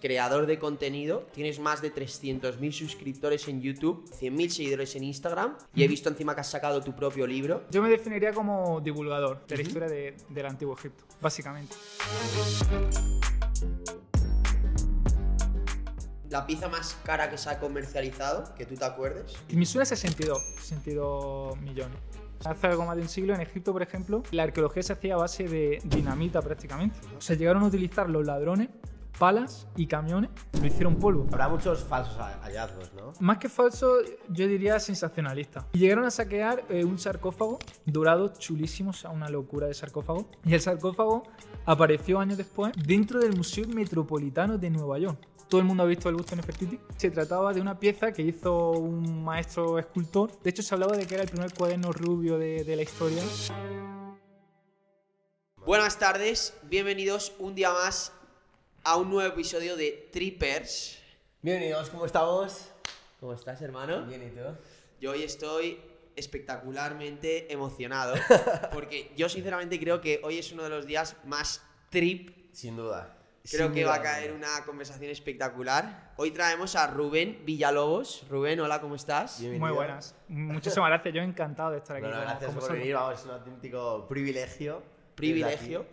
[0.00, 5.84] creador de contenido, tienes más de 300.000 suscriptores en YouTube, 100.000 seguidores en Instagram y
[5.84, 7.62] he visto encima que has sacado tu propio libro.
[7.70, 11.76] Yo me definiría como divulgador de la historia de- del antiguo Egipto, básicamente.
[16.30, 19.34] La pieza más cara que se ha comercializado, que tú te acuerdes.
[19.52, 21.98] Me suena 62, 62 millones.
[22.44, 25.18] Hace algo más de un siglo en Egipto, por ejemplo, la arqueología se hacía a
[25.18, 26.96] base de dinamita prácticamente.
[27.18, 28.68] O sea, llegaron a utilizar los ladrones,
[29.18, 30.30] palas y camiones,
[30.60, 31.26] lo hicieron polvo.
[31.32, 33.12] Habrá muchos falsos ha- hallazgos, ¿no?
[33.20, 33.96] Más que falso,
[34.28, 35.66] yo diría sensacionalista.
[35.72, 40.28] Y llegaron a saquear eh, un sarcófago dorado chulísimo, o sea, una locura de sarcófago.
[40.44, 41.24] Y el sarcófago
[41.66, 45.18] apareció años después dentro del Museo Metropolitano de Nueva York.
[45.48, 46.78] Todo el mundo ha visto el busto de Nefertiti.
[46.96, 50.30] Se trataba de una pieza que hizo un maestro escultor.
[50.42, 53.20] De hecho, se hablaba de que era el primer cuaderno rubio de, de la historia.
[55.66, 58.12] Buenas tardes, bienvenidos un día más
[58.84, 60.98] a un nuevo episodio de Trippers.
[61.42, 62.68] Bienvenidos, ¿cómo estamos?
[63.20, 64.04] ¿Cómo estás, hermano?
[64.06, 64.40] Bien, ¿y tú?
[65.00, 65.80] Yo hoy estoy
[66.16, 68.14] espectacularmente emocionado
[68.72, 72.30] porque yo sinceramente creo que hoy es uno de los días más trip.
[72.52, 73.16] Sin duda.
[73.50, 76.12] Creo Sin que duda va a caer una conversación espectacular.
[76.16, 78.26] Hoy traemos a Rubén Villalobos.
[78.28, 79.40] Rubén, hola, ¿cómo estás?
[79.40, 79.66] Bienvenido.
[79.66, 80.14] Muy buenas.
[80.28, 81.14] Muchísimas gracias.
[81.14, 84.06] Yo encantado de estar aquí No, no, con- gracias por venir, vamos, es un auténtico
[84.08, 84.82] privilegio.
[85.14, 85.86] Privilegio.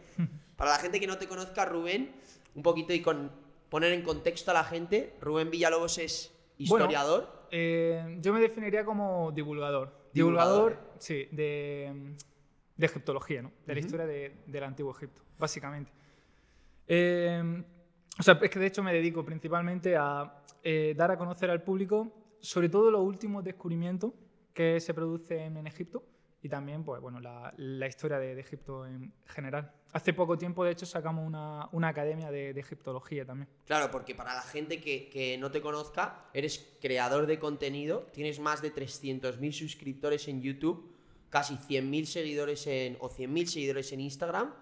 [0.58, 2.14] Para la gente que no te conozca, Rubén,
[2.58, 3.32] un poquito y con
[3.70, 7.48] poner en contexto a la gente, Rubén Villalobos es historiador.
[7.52, 10.10] Eh, yo me definiría como divulgador.
[10.12, 12.16] Divulgador, Divulgador, sí, de,
[12.76, 13.52] de egiptología, ¿no?
[13.66, 15.92] De la historia de- del antiguo Egipto, básicamente.
[16.88, 17.64] Eh,
[18.20, 21.62] o sea, es que de hecho me dedico principalmente a eh, dar a conocer al
[21.64, 24.14] público sobre todo los últimos descubrimientos
[24.54, 26.04] que se producen en Egipto
[26.42, 29.72] y también, pues bueno, la, la historia de, de Egipto en general.
[29.94, 33.48] Hace poco tiempo, de hecho, sacamos una, una academia de, de egiptología también.
[33.66, 38.40] Claro, porque para la gente que, que no te conozca, eres creador de contenido, tienes
[38.40, 40.94] más de 300.000 suscriptores en YouTube,
[41.30, 44.54] casi 100.000 seguidores en, o 100.000 seguidores en Instagram,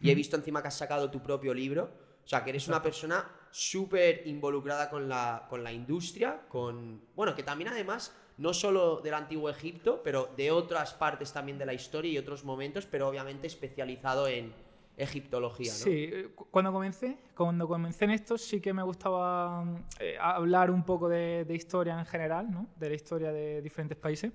[0.00, 1.90] y he visto encima que has sacado tu propio libro.
[2.24, 7.02] O sea, que eres una persona súper involucrada con la, con la industria, con...
[7.14, 11.66] Bueno, que también además, no solo del antiguo Egipto, pero de otras partes también de
[11.66, 14.52] la historia y otros momentos, pero obviamente especializado en
[14.96, 15.78] egiptología, ¿no?
[15.78, 20.16] Sí, eh, cu- cuando comencé, cuando comencé en esto sí que me gustaba mm, eh,
[20.20, 22.68] hablar un poco de, de historia en general, ¿no?
[22.76, 24.32] de la historia de diferentes países,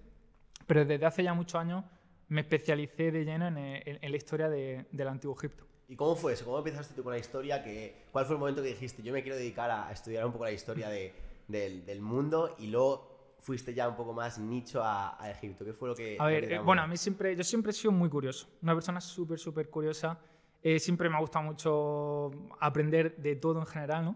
[0.67, 1.83] pero desde hace ya muchos años
[2.27, 5.65] me especialicé de lleno en, eh, en- en la historia de- del Antiguo Egipto.
[5.87, 6.45] ¿Y cómo fue eso?
[6.45, 7.63] ¿Cómo empezaste tú con la historia?
[7.63, 10.31] Que, ¿Cuál fue el momento que dijiste, yo me quiero dedicar a, a estudiar un
[10.31, 11.13] poco la historia de-
[11.47, 13.07] del, del mundo y luego
[13.39, 15.65] fuiste ya un poco más nicho a, a Egipto?
[15.65, 16.15] ¿Qué fue lo que...
[16.19, 19.01] A ver, eh, bueno, a mí siempre, yo siempre he sido muy curioso, una persona
[19.01, 20.19] súper, súper curiosa.
[20.61, 24.15] Eh, siempre me ha gustado mucho aprender de todo en general, ¿no?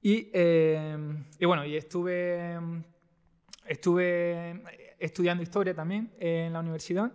[0.00, 0.96] Y, eh,
[1.38, 2.58] y bueno, y estuve,
[3.66, 4.62] estuve
[4.98, 7.12] estudiando historia también en la universidad.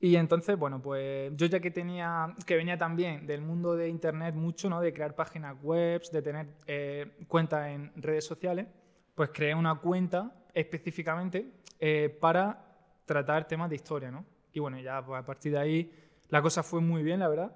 [0.00, 4.34] Y entonces, bueno, pues yo ya que tenía, que venía también del mundo de internet
[4.34, 4.80] mucho, ¿no?
[4.80, 8.66] De crear páginas web, de tener eh, cuentas en redes sociales,
[9.14, 12.64] pues creé una cuenta específicamente eh, para
[13.04, 14.24] tratar temas de historia, ¿no?
[14.52, 15.92] Y bueno, ya pues, a partir de ahí
[16.30, 17.54] la cosa fue muy bien, la verdad.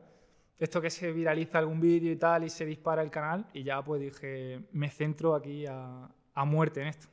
[0.59, 3.83] Esto que se viraliza algún vídeo y tal y se dispara el canal y ya
[3.83, 7.09] pues dije, me centro aquí a, a muerte en esto.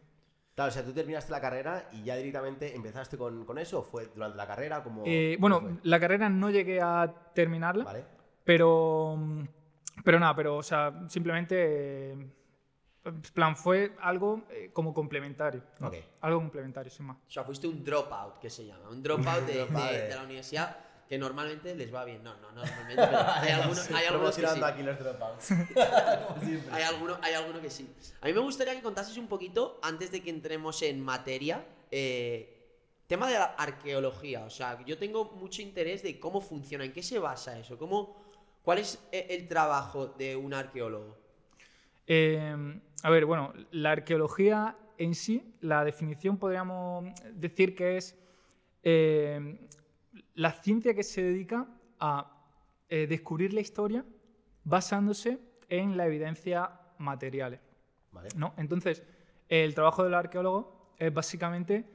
[0.56, 3.84] Claro, o sea, tú terminaste la carrera y ya directamente empezaste con, con eso, ¿o
[3.84, 4.84] fue durante la carrera?
[4.84, 7.84] Como, Eh, bueno, la carrera no llegué a terminarla.
[7.84, 8.06] ¿Vale?
[8.46, 9.18] Pero,
[10.04, 11.56] pero nada, pero, o sea, simplemente,
[12.12, 12.12] eh,
[13.06, 15.64] en plan, fue algo eh, como complementario.
[15.80, 15.88] ¿no?
[15.88, 15.96] Ok.
[16.22, 17.18] Algo complementario, sin más.
[17.28, 18.90] O sea, fuiste un dropout, que se llama.
[18.90, 20.78] Un Dropout de- de- de la universidad
[21.14, 22.24] que normalmente les va bien.
[22.24, 24.62] No, no, no, normalmente, pero hay algunos, hay algunos que sí.
[24.64, 25.48] Aquí los dropouts.
[25.48, 26.74] Como siempre.
[26.74, 27.88] Hay alguno, hay alguno que sí.
[28.20, 32.50] A mí me gustaría que contases un poquito, antes de que entremos en materia, eh,
[33.06, 34.44] tema de la arqueología.
[34.46, 38.16] O sea, yo tengo mucho interés de cómo funciona, en qué se basa eso, cómo,
[38.64, 41.16] cuál es e- el trabajo de un arqueólogo.
[42.08, 42.56] Eh,
[43.04, 48.18] a ver, bueno, la arqueología en sí, la definición podríamos decir que es
[48.82, 49.60] eh,
[50.36, 51.68] la ciencia que se dedica
[52.00, 52.34] a
[52.90, 54.06] eh, descubrir la historia
[54.64, 55.40] basándose
[55.70, 57.60] en la evidencia materiales.
[58.12, 58.30] Vale.
[58.36, 58.54] ¿no?
[58.58, 59.04] Entonces,
[59.50, 61.86] el trabajo del arqueólogo es básicamente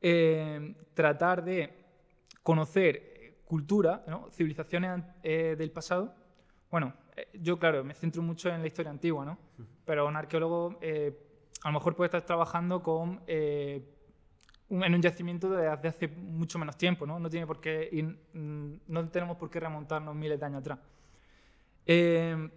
[0.00, 1.72] eh, tratar de
[2.42, 4.30] conocer cultura, ¿no?
[4.30, 6.14] civilizaciones eh, del pasado.
[6.70, 6.94] Bueno,
[7.40, 9.38] yo, claro, me centro mucho en la historia antigua, ¿no?
[9.84, 10.78] Pero un arqueólogo
[11.62, 13.20] a lo mejor puede estar trabajando con,
[14.82, 17.18] en un yacimiento de hace, mucho menos tiempo, ¿no?
[17.18, 20.78] No, tiene por qué ir- mm, no tenemos por qué remontarnos miles de años atrás.
[21.86, 22.48] Eh,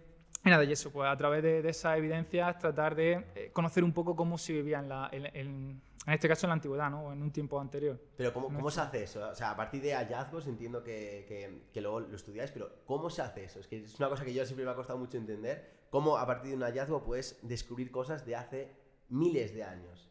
[0.44, 3.84] y nada, y eso, pues a través de, de esas evidencias tratar de eh, conocer
[3.84, 6.88] un poco cómo se vivía en, la, en, en- en este caso en la antigüedad,
[6.90, 7.02] ¿no?
[7.02, 8.00] O en un tiempo anterior.
[8.16, 9.28] Pero ¿cómo, cómo se hace eso?
[9.28, 13.10] O sea, a partir de hallazgos entiendo que, que- que luego lo estudiáis, pero ¿cómo
[13.10, 13.60] se hace eso?
[13.60, 15.76] Es que es una cosa que yo siempre me ha costado mucho entender.
[15.90, 18.70] ¿Cómo a partir de un hallazgo puedes descubrir cosas de hace
[19.10, 20.08] miles de años?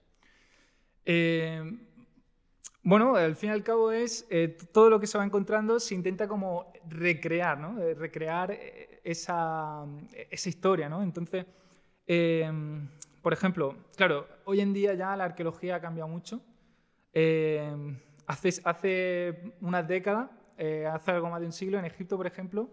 [1.06, 1.63] Eh,
[2.89, 5.94] bueno, al fin y al cabo es eh, todo lo que se va encontrando se
[5.94, 7.81] intenta como recrear, ¿no?
[7.81, 9.86] Eh, recrear eh, esa,
[10.30, 11.04] esa historia, ¿no?
[11.04, 11.45] Entonces,
[12.07, 12.50] eh,
[13.22, 16.39] por ejemplo, claro, hoy en día ya la arqueología ha cambiado mucho.
[17.12, 17.75] Eh,
[18.25, 20.30] hace, hace unas décadas,
[20.90, 22.69] hace algo más de un siglo, en Egipto, por ejemplo,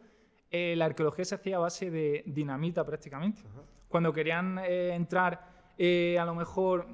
[0.52, 3.42] la arqueología se hacía a base de dinamita prácticamente.
[3.88, 6.86] Cuando querían entrar, eh, a lo mejor,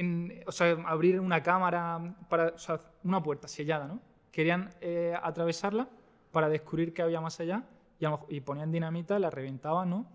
[0.00, 4.00] en- o sea, abrir una cámara, para, o sea, una puerta sellada, ¿no?
[4.32, 5.88] Querían eh, atravesarla
[6.32, 7.64] para descubrir qué había más allá
[7.98, 8.06] y,
[8.36, 10.06] y ponían dinamita, la reventaban, ¿no?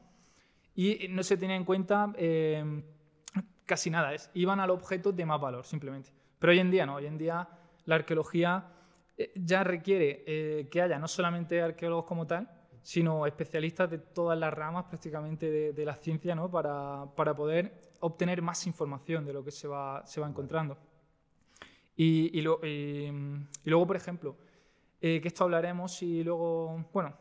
[0.76, 2.84] Y no se tenía en cuenta eh,
[3.66, 6.10] casi nada, es, iban al objeto de más valor, simplemente.
[6.40, 7.48] Pero hoy en día no, hoy en día
[7.86, 8.66] la arqueología
[9.18, 12.50] eh, ya requiere eh, que haya no solamente arqueólogos como tal,
[12.86, 16.52] sino especialistas de todas las ramas prácticamente de, de la ciencia, ¿no?
[16.52, 20.78] Para, para poder obtener más información de lo que se va, se va encontrando.
[21.96, 24.36] Y, y lo- y, y luego, por ejemplo,
[25.02, 27.18] eh, que esto hablaremos y luego, bueno,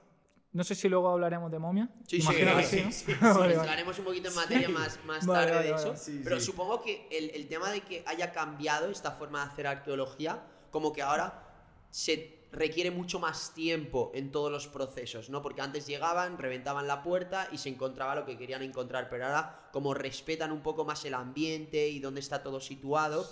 [0.52, 1.88] no sé si luego hablaremos de momia.
[2.06, 2.92] Sí, sí, que sí, ¿no?
[2.92, 3.54] sí, sí, Vale, vale.
[3.54, 5.82] entraremos un poquito en materia más, más Vale, tarde vale, de vale.
[5.90, 5.96] eso.
[5.96, 6.46] Sí, pero sí.
[6.46, 10.92] supongo que el, el tema de que haya cambiado esta forma de hacer arqueología, como
[10.92, 11.40] que ahora
[11.90, 15.42] se requiere mucho más tiempo en todos los procesos, ¿no?
[15.42, 19.68] Porque antes llegaban, reventaban la puerta y se encontraba lo que querían encontrar, pero ahora
[19.72, 23.26] como respetan un poco más el ambiente y dónde está todo situado,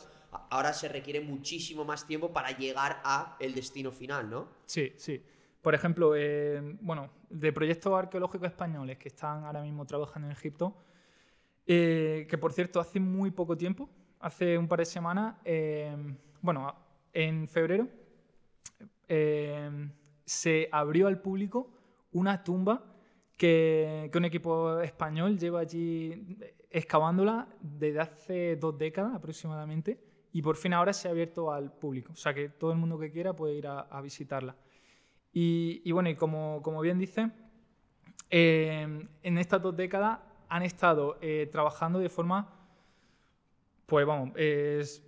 [0.50, 4.48] ahora se requiere muchísimo más tiempo para llegar a el destino final, ¿no?
[4.66, 5.22] Sí, sí.
[5.60, 10.76] Por ejemplo, eh, bueno, de proyectos arqueológicos españoles que están ahora mismo trabajando en Egipto,
[11.64, 13.88] eh, que por cierto hace muy poco tiempo,
[14.18, 15.94] hace un par de semanas, eh,
[16.40, 16.74] bueno,
[17.12, 17.86] en febrero,
[19.14, 19.90] eh,
[20.24, 21.70] se abrió al público
[22.12, 22.82] una tumba
[23.36, 26.38] que, un equipo español lleva allí
[26.70, 32.14] excavándola desde hace dos décadas aproximadamente y por fin ahora se ha abierto al público.
[32.14, 34.56] O sea que todo el mundo que quiera puede ir a, visitarla.
[35.30, 37.30] Y, bueno, y como, bien dice,
[38.30, 42.48] eh, en estas dos décadas han estado eh, trabajando de forma,
[43.84, 45.04] pues vamos, es-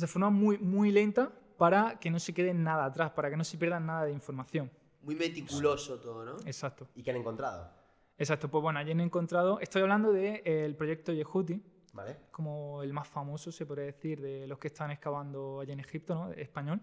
[0.00, 3.44] de forma muy, muy lenta para que no se quede nada atrás, para que no
[3.44, 4.70] se pierda nada de información.
[5.02, 6.36] Muy meticuloso todo, ¿no?
[6.46, 6.88] Exacto.
[6.94, 7.70] ¿Y qué han encontrado?
[8.16, 11.62] Exacto, pues bueno, allí han encontrado, estoy hablando del proyecto Yehuti,
[11.92, 12.16] ¿Vale?
[12.30, 16.14] como el más famoso, se podría decir, de los que están excavando allí en Egipto,
[16.14, 16.32] ¿no?
[16.32, 16.80] español.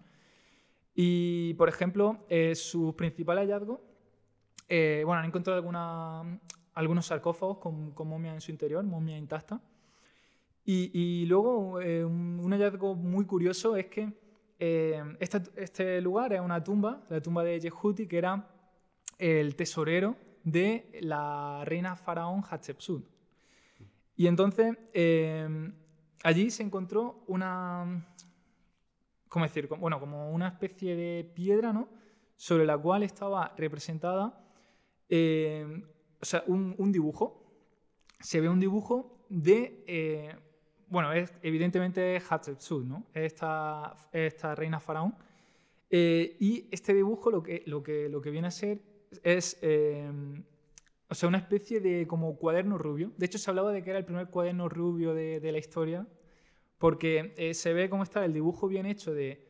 [0.94, 3.82] Y, por ejemplo, eh, su principal hallazgo,
[4.68, 6.38] eh, bueno, han encontrado alguna-
[6.74, 9.60] algunos sarcófagos con, con momia en su interior, momia intacta.
[10.64, 14.12] Y, y luego, eh, un, un hallazgo muy curioso es que
[14.58, 18.48] eh, esta- este lugar es una tumba, la tumba de Yehuti, que era
[19.18, 23.04] el tesorero de la reina faraón Hatshepsut.
[24.16, 25.72] Y entonces, eh,
[26.22, 28.06] allí se encontró una,
[29.28, 29.68] ¿cómo decir?
[29.68, 31.88] Bueno, como una especie de piedra, ¿no?
[32.36, 34.42] Sobre la cual estaba representada,
[35.08, 35.82] eh,
[36.20, 37.42] o sea, un, dibujo.
[38.20, 40.38] Se ve un dibujo de,
[40.88, 43.06] bueno, es evidentemente Hatshepsut, ¿no?
[43.12, 45.14] Esta, esta reina faraón.
[45.90, 48.80] Eh, y este dibujo lo que, lo que, lo que viene a ser
[49.22, 50.10] es, eh,
[51.08, 53.12] o sea, una especie de como cuaderno rubio.
[53.16, 56.06] De hecho, se hablaba de que era el primer cuaderno rubio de, de la historia,
[56.78, 59.44] porque eh, se ve cómo está el dibujo bien hecho de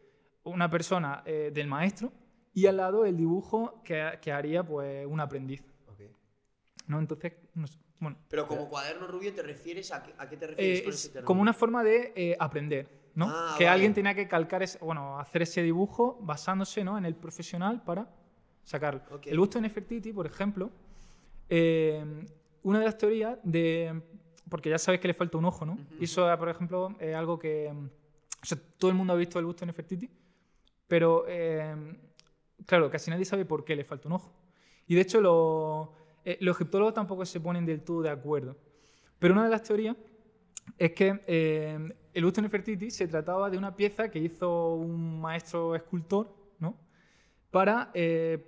[0.44, 2.12] una persona, del maestro,
[2.54, 5.64] y al lado el dibujo que, que haría pues, un aprendiz.
[5.88, 6.02] Ok.
[6.86, 7.00] ¿no?
[7.00, 10.46] Entonces, no sé, bueno, Pero como cuaderno rubio, ¿te refieres a qué, a qué te
[10.48, 11.26] refieres eh, con es ese término?
[11.26, 13.26] como una forma de eh, aprender, ¿no?
[13.28, 13.74] Ah, que vale.
[13.74, 16.98] alguien tenía que calcar, ese- bueno, hacer ese dibujo basándose ¿no?
[16.98, 18.08] en el profesional para
[18.64, 19.02] sacarlo.
[19.10, 19.26] Ok.
[19.28, 20.70] El busto de Nefertiti, por ejemplo,
[21.48, 22.04] eh,
[22.62, 24.02] una de las teorías de...
[24.48, 25.76] Porque ya sabéis que le falta un ojo, ¿no?
[25.98, 27.68] Y eso, por ejemplo, es algo que...
[28.42, 30.08] O sea, todo el mundo ha visto el busto de Nefertiti,
[30.86, 31.74] pero, eh,
[32.64, 34.32] claro, casi nadie sabe por qué le falta un ojo.
[34.86, 35.92] Y de hecho, lo-
[36.26, 38.58] eh, los egiptólogos tampoco se ponen del todo de acuerdo.
[39.18, 39.96] Pero una de las teorías
[40.76, 41.78] es que eh,
[42.12, 46.76] el busto Nefertiti se trataba de una pieza que hizo un maestro escultor, ¿no?
[47.50, 48.44] Para, eh,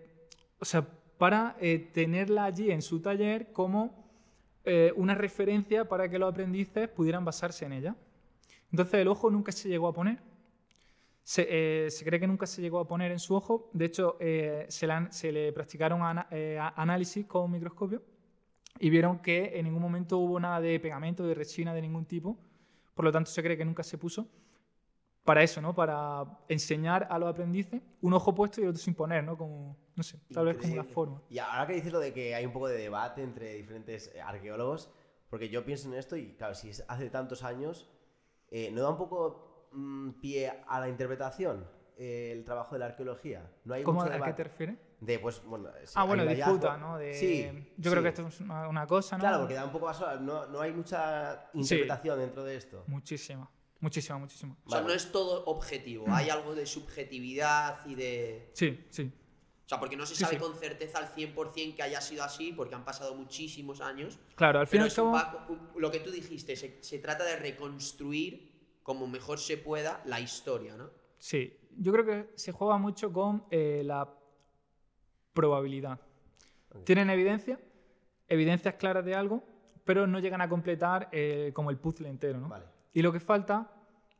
[0.58, 0.86] o sea,
[1.18, 4.10] para eh, tenerla allí en su taller como
[4.64, 7.96] eh, una referencia para que los aprendices pudieran basarse en ella.
[8.70, 10.18] Entonces el ojo nunca se llegó a poner.
[11.28, 11.46] Se,
[11.86, 13.68] eh, se cree que nunca se llegó a poner en su ojo.
[13.74, 18.00] De hecho, eh, se, le han- se le practicaron ana- eh, análisis con microscopio
[18.80, 22.38] y vieron que en ningún momento hubo nada de pegamento, de resina de ningún tipo,
[22.94, 24.26] por lo tanto se cree que nunca se puso.
[25.22, 25.74] Para eso, ¿no?
[25.74, 29.36] Para enseñar a los aprendices un ojo puesto y el otro sin poner, ¿no?
[29.36, 31.20] Como, no sé, tal vez como la forma.
[31.28, 34.88] Y ahora que dices lo de que hay un poco de debate entre diferentes arqueólogos,
[35.28, 37.86] porque yo pienso en esto y claro, si es hace tantos años,
[38.72, 43.50] ¿no da un poco mm, pie a la interpretación eh, el trabajo de la arqueología?
[43.64, 44.76] ¿No hay ¿Cómo, mucho ¿A qué te refieres?
[45.00, 46.76] De, pues, bueno, sí, Ah, hay bueno, disputa.
[46.76, 46.98] ¿no?
[46.98, 47.44] De, Sí,
[47.76, 48.04] yo creo sí.
[48.04, 49.20] que esto es una, una cosa, ¿no?
[49.20, 52.82] Claro, porque da un poco paso, no, no hay mucha interpretación dentro de esto.
[52.88, 53.48] Muchísima,
[53.80, 54.56] muchísima, muchísima.
[54.64, 54.88] O sea, Vale.
[54.92, 58.50] no es todo objetivo, hay algo de subjetividad y de...
[58.54, 59.12] Sí, sí.
[59.64, 60.40] O sea, porque no se Sí, sabe sí.
[60.40, 64.18] con certeza al 100% que haya sido así, porque han pasado muchísimos años.
[64.34, 65.30] Claro, al fin Pero y al es un cabo...
[65.46, 68.47] paco- un- lo que tú dijiste, se, se trata de reconstruir
[68.88, 70.88] como mejor se pueda la historia, ¿no?
[71.18, 74.08] Sí, yo creo que se juega mucho con eh, la
[75.34, 76.00] probabilidad.
[76.84, 77.60] Tienen evidencia,
[78.28, 79.44] evidencias claras de algo,
[79.84, 82.48] pero no llegan a completar eh, como el puzzle entero, ¿no?
[82.48, 82.64] Vale.
[82.94, 83.70] Y lo que falta,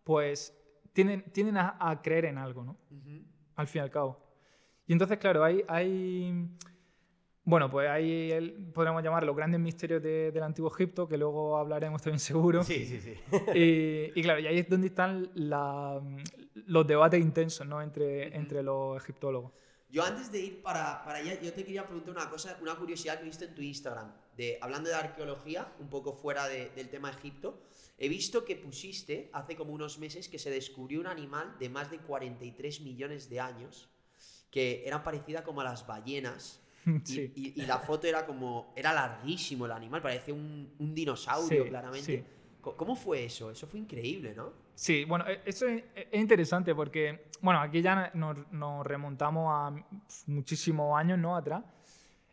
[0.05, 0.55] pues,
[0.93, 2.77] tienden, tienden a, a creer en algo, ¿no?
[3.57, 4.21] Al fin y al cabo.
[4.87, 6.47] Y entonces, claro, hay, hay
[7.49, 11.57] bueno, pues hay, el, podríamos llamar los grandes misterios de- del Antiguo Egipto, que luego
[11.57, 12.63] hablaremos también seguro.
[12.63, 13.15] Sí, sí, sí.
[13.55, 16.01] Y, y claro, y ahí es donde están la-
[16.67, 17.81] los debates intensos ¿no?
[17.81, 18.37] entre, Ujú.
[18.37, 19.53] entre los egiptólogos.
[19.91, 23.17] Yo antes de ir para, para allá, yo te quería preguntar una cosa, una curiosidad
[23.17, 24.13] que he visto en tu Instagram.
[24.37, 27.63] De, hablando de arqueología, un poco fuera de- del tema Egipto,
[27.97, 31.91] he visto que pusiste hace como unos meses que se descubrió un animal de más
[31.91, 33.89] de 43 millones de años,
[34.51, 36.61] que era parecida como a las ballenas.
[37.07, 37.33] Y, Sí.
[37.35, 41.69] y- y la foto era como, era larguísimo el animal, parecía un, un dinosaurio Sí,
[41.69, 42.05] claramente.
[42.19, 42.25] sí.
[42.61, 43.51] ¿Cómo fue eso?
[43.51, 44.53] Eso fue increíble, ¿no?
[44.75, 49.85] Sí, bueno, e- eso es, es interesante porque, bueno, aquí ya nos, nos remontamos a
[50.27, 51.35] muchísimos años, ¿no?
[51.37, 51.65] Atrás.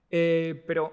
[0.09, 0.91] Eh, pero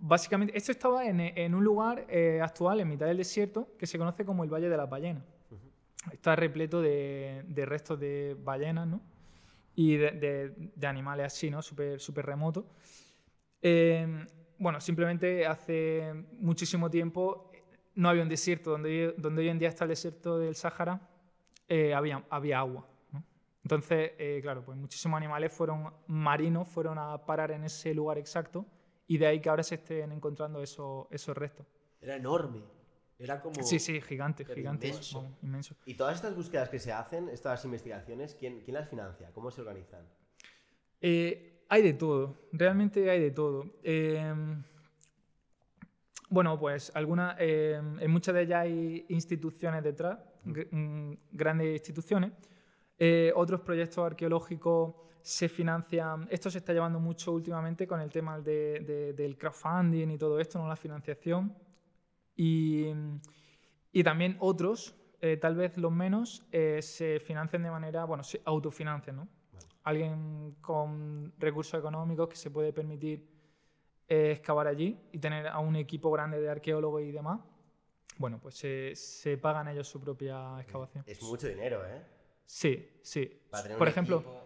[0.00, 3.98] básicamente, esto estaba en, en un lugar eh, actual, en mitad del desierto, que se
[3.98, 5.24] conoce como el Valle de las Ballenas.
[6.12, 9.00] Está repleto de, de restos de ballenas, ¿no?
[9.76, 11.62] Y de, de- de animales así, ¿no?
[11.62, 12.64] Súper súper remotos.
[13.62, 14.26] Eh,
[14.58, 17.50] bueno, simplemente hace muchísimo tiempo
[17.94, 18.70] no había un desierto.
[18.70, 21.00] Donde, donde hoy en día está el desierto del Sáhara,
[21.68, 22.86] eh, había, había agua.
[23.12, 23.24] ¿no?
[23.62, 28.66] Entonces, eh, claro, pues muchísimos animales fueron marinos, fueron a parar en ese lugar exacto
[29.06, 31.66] y de ahí que ahora se estén encontrando esos, esos restos.
[32.00, 32.62] Era enorme.
[33.18, 33.62] Era como...
[33.62, 35.22] Sí, sí, gigantes, pero gigantes, inmenso.
[35.22, 35.76] vamos, inmensos.
[35.86, 39.30] Y todas estas búsquedas que se hacen, estas investigaciones, ¿quién, quién las financia?
[39.32, 40.06] ¿Cómo se organizan?
[41.00, 43.64] Eh, hay de todo, realmente hay de todo.
[43.82, 44.34] Eh,
[46.28, 52.32] bueno, pues algunas, eh, en muchas de ellas hay instituciones detrás, mm, grandes instituciones.
[52.98, 56.26] Eh, otros proyectos arqueológicos se financian.
[56.30, 60.38] Esto se está llevando mucho últimamente con el tema de- de- del crowdfunding y todo
[60.40, 60.68] esto, ¿no?
[60.68, 61.54] la financiación.
[62.36, 62.86] Y,
[63.92, 68.42] y también otros, eh, tal vez los menos, eh, se financian de manera, bueno, se
[68.44, 69.28] autofinancian, ¿no?
[69.84, 73.26] Alguien con recursos económicos que se puede permitir
[74.08, 77.40] eh, excavar allí y tener a un equipo grande de arqueólogos y demás,
[78.18, 81.04] bueno, pues se, se pagan ellos su propia excavación.
[81.06, 82.02] Es mucho dinero, ¿eh?
[82.44, 83.30] Sí, sí.
[83.78, 84.42] Por ejemplo, equipo.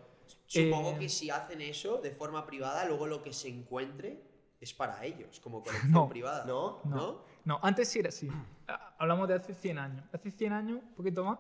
[0.47, 4.21] Supongo Eh, que si hacen eso de forma privada, luego lo que se encuentre
[4.61, 6.09] es para ellos, como colección No.
[6.09, 6.45] privada.
[6.45, 6.81] ¿No?
[6.85, 7.23] No.
[7.45, 8.29] No, antes sí era así.
[8.69, 10.05] Ah, Hablamos de hace 100 años.
[10.13, 11.39] Hace 100 años, un poquito más.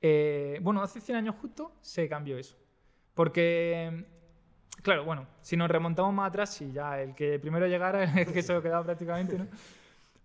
[0.00, 2.56] eh, bueno, hace 100 años justo se cambió eso.
[3.14, 4.06] Porque,
[4.82, 8.32] claro, bueno, si nos remontamos más atrás, sí, ya el que primero llegara es el
[8.32, 9.46] que se lo quedaba prácticamente, ¿no?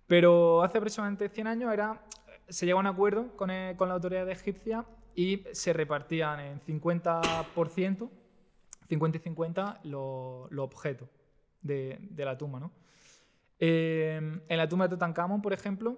[0.05, 2.01] Pero hace aproximadamente 100 años era,
[2.47, 6.61] se llegó a un acuerdo con, eh, con la autoridad egipcia y se repartían en
[6.61, 8.09] 50%,
[8.87, 11.09] 50 y 50 los, los objetos
[11.61, 12.71] de, de la tumba, ¿no?
[13.59, 15.97] Eh, en la tumba de Tutankamón, por ejemplo,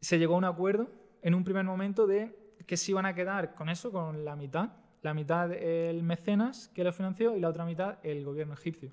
[0.00, 0.88] se llegó a un acuerdo
[1.22, 2.36] en un primer momento de
[2.66, 4.70] que se iban a quedar con eso, con la mitad.
[5.02, 8.92] La mitad el mecenas que lo financió y la otra mitad el gobierno egipcio.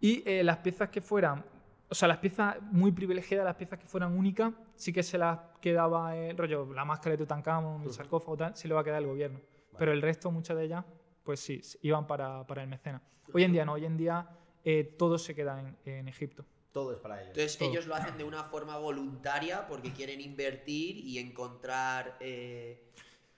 [0.00, 1.44] Y eh, las piezas que fueran,
[1.88, 5.38] o sea, las piezas muy privilegiadas, las piezas que fueran únicas, sí que se las
[5.60, 9.00] quedaba el rollo, la máscara de Tutankamón, el sarcófago, tal, sí le va a quedar
[9.00, 9.40] el gobierno.
[9.78, 10.84] Pero el resto, muchas de ellas,
[11.22, 13.02] pues sí, iban para, para el mecenas.
[13.32, 14.28] Hoy en día no, hoy en día
[14.66, 16.44] eh, todo se queda en, en Egipto.
[16.72, 17.28] Todo es para ellos.
[17.28, 17.70] Entonces Todo.
[17.70, 22.82] ellos lo hacen de una forma voluntaria porque quieren invertir y encontrar eh,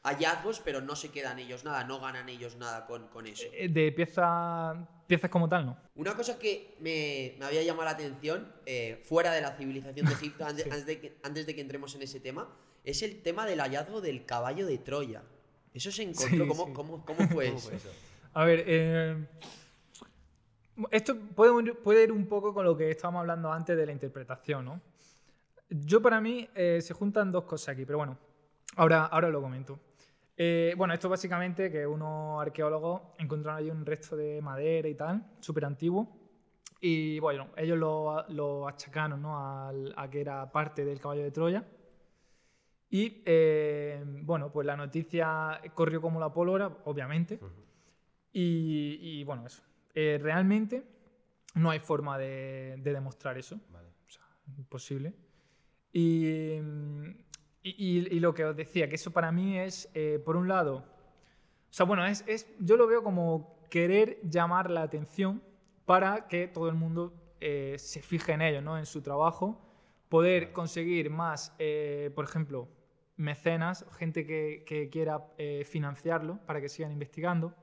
[0.03, 3.45] hallazgos, pero no se quedan ellos nada, no ganan ellos nada con, con eso.
[3.53, 5.77] Eh, De piezas piezas como tal, no.
[5.95, 10.13] Una cosa que me, me había llamado la atención, eh, fuera de la civilización de
[10.15, 12.49] Egipto, antes, antes de que, antes de que entremos en ese tema,
[12.85, 15.23] es el tema del hallazgo del caballo de Troya.
[15.75, 16.73] Eso se encontró, Sí, ¿cómo, sí.
[16.73, 17.69] cómo- cómo fue ¿Cómo eso?
[17.69, 17.91] fue eso?
[18.35, 19.27] A ver, eh,
[20.91, 24.65] Esto puede, puede ir un poco con lo que estábamos hablando antes de la interpretación,
[24.65, 24.81] ¿no?
[25.71, 28.17] Yo para mí eh, se juntan dos cosas aquí, pero bueno,
[28.77, 29.79] ahora, ahora lo comento.
[30.37, 35.25] Eh, bueno, esto básicamente que unos arqueólogos encontraron allí un resto de madera y tal,
[35.41, 36.17] súper antiguo,
[36.81, 39.37] y bueno, ellos lo, lo achacaron ¿no?
[39.67, 41.65] Al- a que era parte del caballo de Troya.
[42.91, 47.39] Y eh, bueno, pues la noticia corrió como la pólvora, obviamente.
[48.33, 49.63] Y, y, bueno, eso.
[49.95, 50.85] Eh, realmente
[51.55, 53.59] no hay forma de, de demostrar eso.
[53.71, 53.89] Vale.
[54.07, 54.23] O sea,
[54.57, 55.15] imposible.
[55.93, 57.11] Y, mm,
[57.63, 60.77] y, lo que os decía, que eso para mí es, eh, por un lado,
[61.71, 65.43] o sea, bueno, es, es- yo lo veo como querer llamar la atención
[65.85, 68.79] para que todo el mundo eh, se fije en ello, ¿no?
[68.79, 69.61] En su trabajo,
[70.09, 71.51] poder conseguir más,
[72.15, 72.69] por ejemplo,
[73.17, 77.55] mecenas, gente que, que quiera eh, financiarlo para que sigan investigando.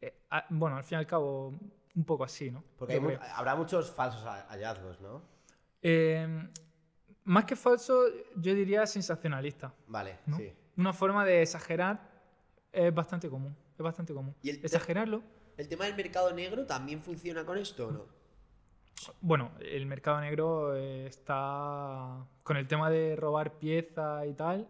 [0.00, 1.54] Eh, a- bueno, al fin y al cabo,
[1.94, 2.62] un poco así, ¿no?
[2.78, 5.22] Porque hay habrá muchos falsos ha- hallazgos, ¿no?
[5.82, 6.48] Eh,
[7.24, 8.04] más que falso,
[8.36, 9.74] yo diría sensacionalista.
[9.86, 10.36] Vale, ¿no?
[10.36, 10.52] sí.
[10.76, 12.00] Una forma de exagerar
[12.72, 13.54] es bastante común.
[13.76, 14.34] Es bastante común.
[14.42, 15.22] ¿Y el- Exagerarlo.
[15.56, 18.06] ¿El tema del mercado negro también funciona con esto o no?
[19.20, 22.26] Bueno, el mercado negro eh, está.
[22.42, 24.68] Con el tema de robar piezas y tal,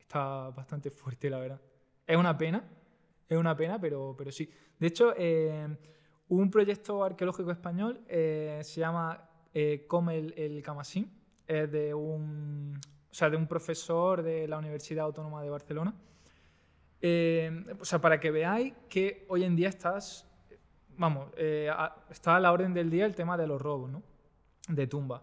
[0.00, 1.60] está bastante fuerte, la verdad.
[2.06, 2.64] Es una pena.
[3.28, 4.50] Es una pena, pero, pero sí.
[4.78, 5.68] De hecho, eh,
[6.28, 11.08] un proyecto arqueológico español, eh, se llama eh, Come el, Camasín,
[11.46, 15.94] es de un, o sea, de un profesor de la Universidad Autónoma de Barcelona.
[17.80, 20.28] O sea, para que veáis que hoy en día estás,
[20.96, 24.02] vamos, está a la orden del día el tema de los robos, ¿no?
[24.68, 25.22] De tumba.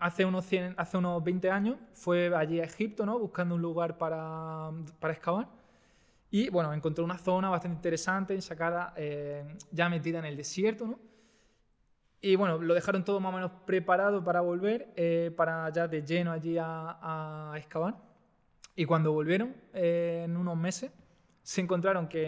[0.00, 3.18] Hace, unos 100 hace unos 20 años fue allí a Egipto, ¿no?
[3.18, 4.70] Buscando un lugar para,
[5.00, 5.63] para excavar.
[6.34, 10.98] Y bueno, encontró una zona bastante interesante, sacada, eh, ya metida en el desierto, ¿no?
[12.20, 16.02] Y bueno, lo dejaron todo más o menos preparado para volver, eh, para ya de
[16.02, 18.02] lleno allí a, excavar.
[18.74, 20.90] Y cuando volvieron, eh, en unos meses,
[21.40, 22.26] se encontraron que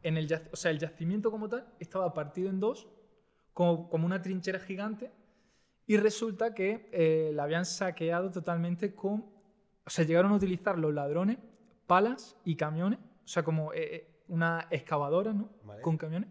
[0.00, 2.88] el, o sea, el yacimiento como tal estaba partido en dos,
[3.52, 5.12] como, como una trinchera gigante,
[5.86, 9.26] y resulta que eh, la habían saqueado totalmente con...
[9.84, 11.36] O sea, llegaron a utilizar los ladrones
[11.86, 15.50] palas y camiones, o sea, como eh, eh, una excavadora, ¿no?
[15.64, 15.82] Vale.
[15.82, 16.30] Con camiones.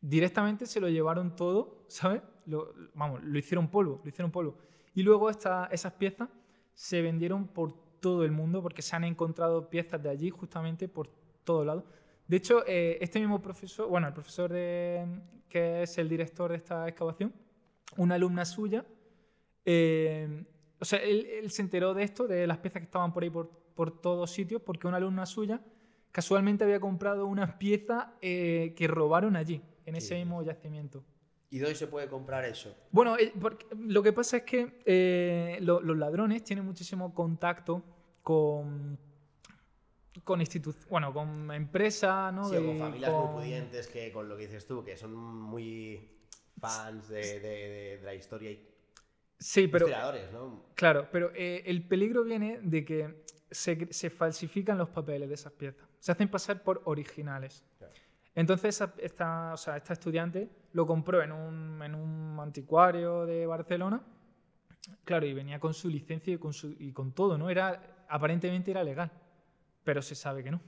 [0.00, 2.22] Directamente se lo llevaron todo, ¿sabes?
[2.44, 4.58] Lo, vamos, lo hicieron polvo, lo hicieron polvo.
[4.94, 6.28] Y luego esta- esas piezas
[6.74, 11.08] se vendieron por todo el mundo porque se han encontrado piezas de allí justamente por
[11.44, 11.86] todo lado.
[12.28, 15.06] De hecho, eh, este mismo profesor, bueno, el profesor de,
[15.48, 17.32] que es el director de esta excavación,
[17.96, 18.84] una alumna suya,
[19.64, 20.44] eh,
[20.80, 23.30] o sea, él, él se enteró de esto, de las piezas que estaban por ahí
[23.30, 25.60] por, por todos sitios, porque una alumna suya
[26.12, 30.14] casualmente había comprado unas piezas eh, que robaron allí, en ese Sí.
[30.16, 31.04] mismo yacimiento.
[31.50, 32.74] ¿Y dónde se puede comprar eso?
[32.92, 33.32] Bueno, eh,
[33.78, 37.82] lo que pasa es que eh, lo- los ladrones tienen muchísimo contacto
[38.22, 38.98] con
[40.24, 42.44] con institu- bueno, con empresas, ¿no?
[42.44, 46.18] Sí, con familias con- muy pudientes que, con lo que dices tú, que son muy
[46.60, 48.68] fans de, de- la historia y
[49.38, 49.86] Sí, pero
[50.32, 50.66] ¿no?
[50.74, 55.52] claro, pero eh, el peligro viene de que se, se falsifican los papeles de esas
[55.52, 55.86] piezas.
[55.98, 57.64] Se hacen pasar por originales.
[57.78, 57.92] Claro.
[58.34, 64.02] Entonces esta, o sea, esta estudiante lo compró en un, en un anticuario de Barcelona.
[65.04, 67.50] Claro, y venía con su licencia y con, su, y con todo, ¿no?
[67.50, 69.10] Era, aparentemente era legal,
[69.84, 70.60] pero se sabe que no.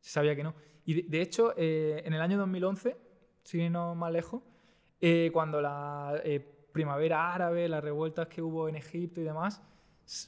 [0.00, 0.54] Se sabía que no.
[0.84, 2.96] Y de, de hecho, eh, en el año 2011,
[3.42, 4.42] sin irnos más lejos,
[5.00, 6.40] eh, cuando la eh,
[6.72, 9.62] primavera árabe, las revueltas que hubo en Egipto y demás,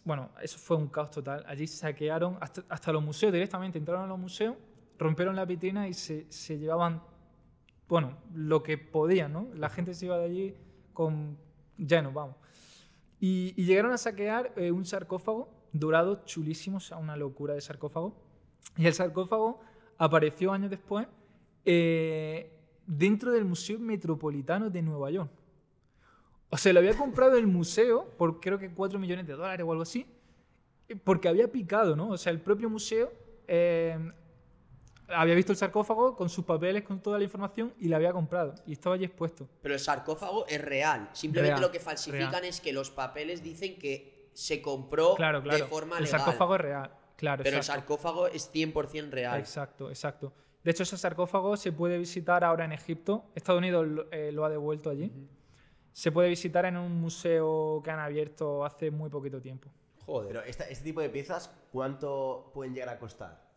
[0.04, 1.44] bueno, eso fue un caos total.
[1.46, 4.56] Allí saquearon hasta, hasta los museos directamente, entraron a los museos,
[4.98, 7.02] rompieron la vitrina y se, se llevaban,
[7.88, 9.48] bueno, lo que podían, ¿no?
[9.54, 10.54] La gente se iba de allí
[10.92, 11.38] con
[11.76, 12.36] lleno, vamos.
[13.18, 18.16] Y, llegaron a saquear eh, un sarcófago dorado chulísimo, o sea, una locura de sarcófago.
[18.76, 19.60] Y el sarcófago
[19.98, 21.06] apareció años después
[21.64, 25.30] eh, dentro del Museo Metropolitano de Nueva York.
[26.50, 29.70] O sea, lo había comprado el museo por creo que 4 millones de dólares o
[29.70, 30.06] algo así,
[30.88, 32.08] eh, porque había picado, ¿no?
[32.10, 33.12] O sea, el propio museo
[33.46, 33.96] eh,
[35.08, 38.54] había visto el sarcófago con sus papeles, con toda la información y la había comprado.
[38.66, 39.48] Y estaba allí expuesto.
[39.62, 41.08] Pero el sarcófago es real.
[41.12, 42.44] Simplemente Real, lo que falsifican real.
[42.44, 45.58] es que los papeles dicen que se compró Claro, claro.
[45.58, 46.20] de forma el legal.
[46.20, 46.90] sarcófago es real.
[47.16, 49.38] Claro, pero el sarcófago es 100% real.
[49.38, 50.32] Exacto, exacto.
[50.64, 53.24] De hecho, ese sarcófago se puede visitar ahora en Egipto.
[53.34, 55.12] Estados Unidos lo, eh, lo ha devuelto allí.
[55.92, 59.68] Se puede visitar en un museo que han abierto hace muy poquito tiempo.
[60.06, 60.28] Joder.
[60.28, 63.48] Pero esta- este tipo de piezas, ¿cuánto pueden llegar a costar?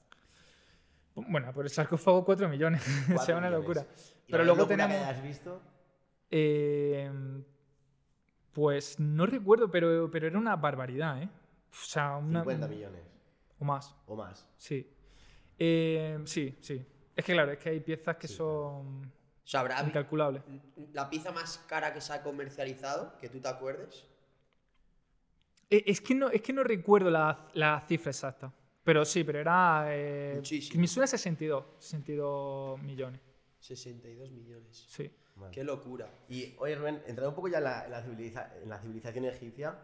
[1.15, 2.81] Bueno, por el sarcófago 4 millones.
[2.81, 3.67] o sea, Cuatro una millones.
[3.67, 3.85] locura.
[4.27, 5.61] ¿Y Pero luego locura que tenemos- hayas visto?
[6.31, 7.11] Eh,
[8.51, 11.29] pues no recuerdo, pero, pero era una barbaridad, ¿eh?
[11.71, 12.41] O sea, una.
[12.41, 13.01] 50 millones
[13.59, 14.47] O más, o más.
[14.57, 14.89] sí.
[15.59, 16.83] Eh, sí, sí.
[17.15, 19.11] Es que claro, es que hay piezas que Sí, son
[19.43, 20.41] O sea, habrá incalculables.
[20.93, 24.05] la pieza más cara que se ha comercializado, que tú te acuerdes.
[25.69, 28.53] Eh, Es que no, es que no recuerdo la, la cifra exacta.
[28.83, 29.85] Pero sí, pero era.
[29.89, 30.79] eh, Muchísimo.
[30.81, 33.19] Me suena a 62, 62 millones.
[33.59, 34.85] 62 millones.
[34.89, 35.09] Sí.
[35.35, 35.51] Vale.
[35.53, 36.09] Qué locura.
[36.29, 39.25] Y oye, Rubén, entrando un poco ya en la, en la civiliza- en la civilización
[39.25, 39.75] egipcia,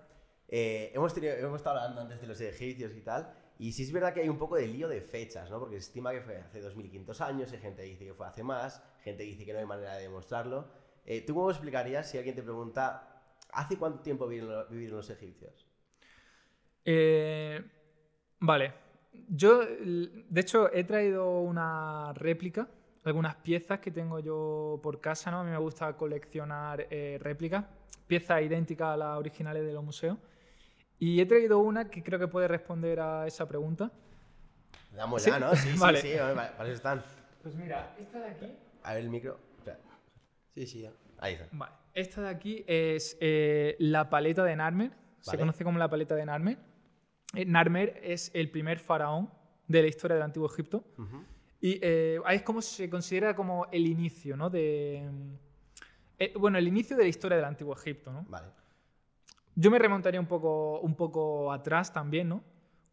[0.50, 4.22] eh, hemos, estado hablando antes de los egipcios y tal, y sí es verdad que
[4.22, 5.60] hay un poco de lío de fechas, ¿no?
[5.60, 8.44] Porque se estima que fue hace 2500 años, hay gente que dice que fue hace
[8.44, 10.68] más, gente dice que no hay manera de demostrarlo.
[11.06, 13.22] Eh, ¿Tú cómo explicarías si alguien te pregunta,
[13.54, 15.68] ¿hace cuánto tiempo vivieron, lo- vivieron los egipcios?
[16.86, 17.62] Eh,
[18.40, 18.74] vale.
[19.28, 22.68] Yo, de hecho, he traído una réplica,
[23.04, 25.40] algunas piezas que tengo yo por casa, ¿no?
[25.40, 27.66] A mí me gusta coleccionar eh, réplicas,
[28.08, 30.18] piezas idénticas a las originales de los museos.
[31.00, 33.92] Y he traído una que creo que puede responder a esa pregunta.
[34.96, 35.52] Damos Sí, ya, ¿no?
[35.56, 36.02] Sí, sí, vale.
[36.02, 37.04] sí, hombre, para eso están.
[37.42, 38.58] Pues mira, esta de aquí.
[38.84, 39.40] A ver el micro.
[39.58, 39.80] Espera,
[40.54, 40.92] Sí, sí, ya.
[41.20, 41.48] Ahí está.
[41.52, 41.74] Vale.
[41.94, 44.92] Esta de aquí es eh, la paleta de Narmer.
[45.22, 45.40] Se Vale.
[45.40, 46.58] conoce como la paleta de Narmer.
[47.36, 49.30] Eh, Narmer es el primer faraón
[49.68, 50.84] de la historia del Antiguo Egipto.
[50.98, 51.24] Ujú.
[51.62, 54.50] Y eh, ahí es como se considera como el inicio, ¿no?
[54.50, 55.34] De, mm,
[56.20, 58.26] eh, bueno, el inicio de la historia del Antiguo Egipto, ¿no?
[58.30, 58.48] Vale.
[59.56, 62.44] Yo me remontaría un poco, un poco atrás también, ¿no?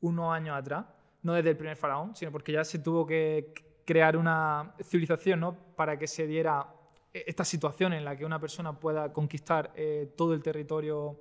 [0.00, 0.86] Unos años atrás.
[1.22, 3.52] No desde el primer faraón, sino porque ya se tuvo que
[3.84, 5.54] crear una civilización, ¿no?
[5.76, 6.66] Para que se diera
[7.12, 11.18] eh, esta situación en la que una persona pueda conquistar eh, todo el territorio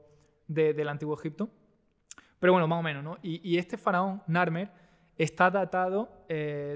[0.48, 1.50] de- del Antiguo Egipto.
[2.39, 3.17] Pero bueno, más o menos, ¿no?
[3.24, 4.69] Y, este faraón, Narmer,
[5.17, 6.76] está datado, eh,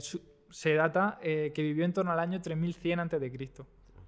[0.49, 3.65] se data eh, que vivió en torno al año 3100 a.C.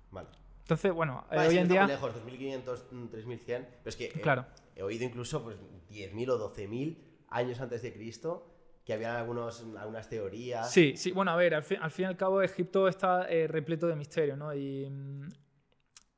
[0.10, 0.30] Vale.
[0.72, 1.86] Entonces, bueno, eh, hoy en día...
[1.86, 3.68] lejos, 2500, mm, 3100.
[3.84, 4.46] Pero es que eh, Claro.
[4.74, 5.58] he oído incluso pues,
[5.90, 8.48] 10.000 o 12.000 años antes de Cristo
[8.86, 10.72] que habían algunos, algunas teorías.
[10.72, 13.48] Sí, sí, bueno, a ver, al fin, al fin y al cabo Egipto está eh,
[13.50, 14.54] repleto de misterio, ¿no?
[14.56, 15.28] Y, mm,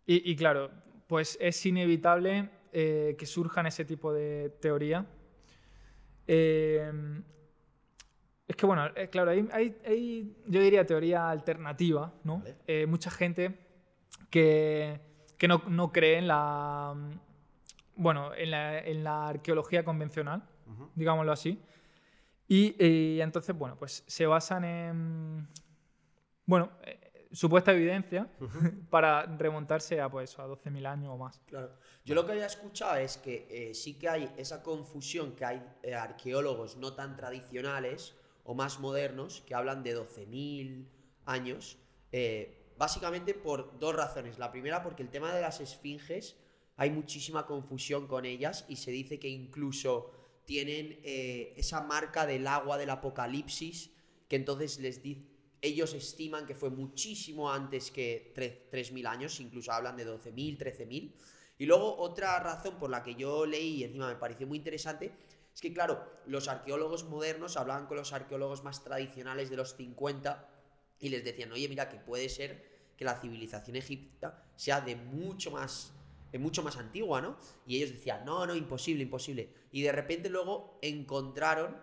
[0.06, 0.70] y, y claro,
[1.08, 5.04] pues es inevitable eh, que surjan ese tipo de teorías.
[6.28, 6.92] Eh,
[8.48, 12.44] es que, bueno, claro, hay, hay- hay, yo diría teoría alternativa, ¿no?
[12.68, 12.86] Vale.
[12.86, 13.63] Mucha gente
[14.34, 15.00] que,
[15.38, 17.12] que no, no cree en la, mm,
[17.98, 20.42] bueno, en la, en la arqueología convencional,
[20.96, 21.62] digámoslo así.
[22.48, 25.48] Y, y entonces, bueno, pues se basan en,
[26.48, 28.28] bueno, eh, supuesta evidencia
[28.90, 31.40] para remontarse a, pues, a 12.000 años o más.
[31.46, 31.78] Claro.
[32.04, 35.64] Yo lo que había escuchado es que eh, sí que hay esa confusión que hay
[35.84, 38.16] eh, arqueólogos no tan tradicionales
[38.46, 40.88] o más modernos que hablan de 12.000
[41.26, 41.78] años,
[42.12, 44.38] eh, básicamente por dos razones.
[44.40, 46.36] La primera, porque el tema de las esfinges
[46.78, 50.12] hay muchísima confusión con ellas y se dice que incluso
[50.46, 53.92] tienen eh, esa marca del agua del apocalipsis
[54.28, 55.28] que entonces les di-
[55.62, 61.14] ellos estiman que fue muchísimo antes que tre- 3.000 años, incluso hablan de 12.000, 13.000.
[61.60, 65.14] Y luego otra razón por la que yo leí y encima me pareció muy interesante
[65.54, 70.50] es que, claro, los arqueólogos modernos hablaban con los arqueólogos más tradicionales de los 50
[71.04, 72.64] y les decían, oye, mira, que puede ser
[72.96, 75.94] que la civilización egipcia sea de mucho más,
[76.32, 77.38] de mucho más antigua, ¿no?
[77.68, 79.50] Y ellos decían, no, no, imposible, imposible.
[79.74, 81.76] Y de repente luego encontraron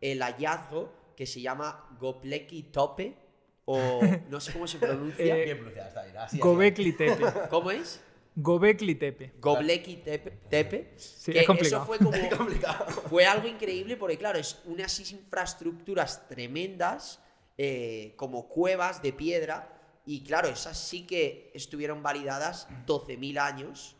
[0.00, 3.16] el hallazgo que se llama Gopleki Tope,
[3.64, 5.36] o no sé cómo se pronuncia.
[5.36, 6.16] Eh, Bien pronunciada, está bien.
[6.16, 6.38] Así, así.
[6.38, 7.24] Gobekli Tepe.
[7.50, 8.00] ¿Cómo es?
[8.36, 9.32] Gobekli Tepe.
[9.40, 10.38] Gobleki Tepe.
[10.48, 10.92] Tepe.
[10.94, 11.82] Sí, que es complicado.
[11.82, 12.12] Eso fue como.
[12.14, 12.86] Es complicado.
[12.86, 17.20] Fue algo increíble porque, claro, es unas infraestructuras tremendas,
[17.58, 19.74] eh, como cuevas de piedra,
[20.06, 23.96] y claro, esas sí que estuvieron validadas 12.000 años.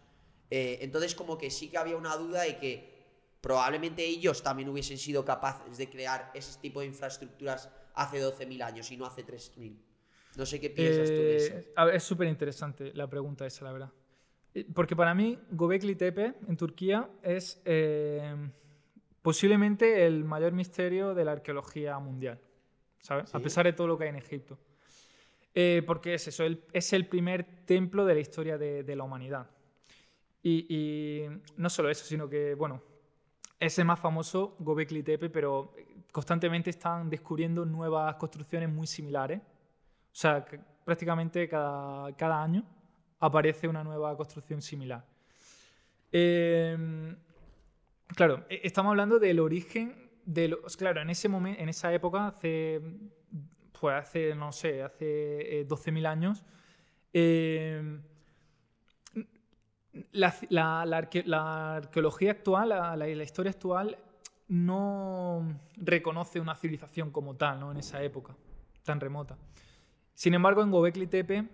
[0.51, 2.99] Eh, entonces, como que sí que había una duda de que
[3.43, 8.91] probablemente ellos también hubiesen sido capaces de crear ese tipo de infraestructuras hace 12.000 años
[8.91, 9.77] y no hace 3.000.
[10.37, 11.55] No sé qué piensas tú de eso.
[11.55, 13.93] Eh, es súper interesante la pregunta esa, la verdad.
[14.55, 18.35] Eh, Porque para mí, Gobekli Tepe en Turquía es eh,
[19.23, 22.41] posiblemente el mayor misterio de la arqueología mundial,
[23.01, 23.35] ¿sabes?
[23.35, 24.59] A pesar de todo lo que hay en Egipto.
[25.55, 29.05] Eh, porque es eso, el- es el primer templo de la historia de, de la
[29.05, 29.51] humanidad.
[30.43, 32.81] Y, y no solo eso, sino que, bueno,
[33.59, 35.73] es el más famoso, Gobekli Tepe, pero
[36.13, 39.41] constantemente están descubriendo nuevas construcciones muy similares.
[39.41, 42.65] O sea, que prácticamente cada, cada año
[43.19, 45.05] aparece una nueva construcción similar.
[46.13, 47.15] Eh,
[48.15, 50.77] claro, e- estamos hablando del origen de los.
[50.77, 52.81] Claro, en ese momento, en esa época, hace
[53.81, 56.45] pues hace, no sé, hace 12.000 años,
[57.13, 58.01] eh,
[60.13, 63.99] la, la- la arque- la arqueología actual, la, historia actual,
[64.49, 67.71] no reconoce una civilización como tal, ¿no?
[67.73, 68.35] En esa época
[68.85, 69.37] tan remota.
[70.15, 71.49] Sin embargo, en Gobekli Tepe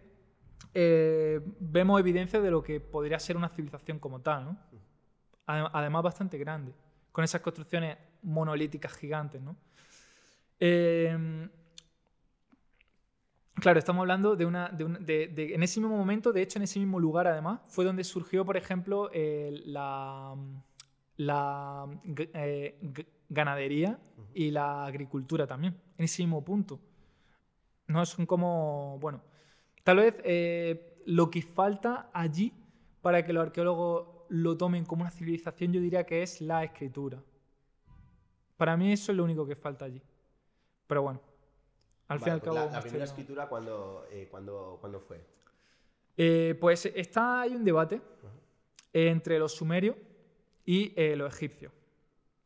[0.74, 4.58] eh, vemos evidencia de lo que podría ser una civilización como tal, ¿no?
[5.46, 6.72] Adem- Además, bastante grande,
[7.12, 9.56] con esas construcciones monolíticas gigantes, ¿no?
[10.60, 11.48] Eh,
[13.54, 14.68] Claro, estamos hablando de una.
[14.68, 17.60] De una- de- de- en ese mismo momento, de hecho, en ese mismo lugar, además,
[17.68, 20.34] fue donde surgió, por ejemplo, eh, la,
[22.34, 22.76] eh,
[23.28, 23.98] ganadería
[24.34, 26.80] y la agricultura también, en ese mismo punto.
[27.86, 28.98] No son como.
[29.00, 29.22] Bueno,
[29.84, 32.52] tal vez eh, lo que falta allí
[33.02, 37.22] para que los arqueólogos lo tomen como una civilización, yo diría que es la escritura.
[38.56, 40.00] Para mí, eso es lo único que falta allí.
[40.86, 41.20] Pero bueno,
[42.08, 42.66] al fin y Vale, al pues cabo.
[42.66, 45.24] la, la primera escritura, ¿cuándo, eh, cuándo- cuándo fue?
[46.16, 48.00] Eh, pues está hay un debate
[48.92, 49.96] entre los sumerios
[50.64, 51.72] y eh, los egipcios.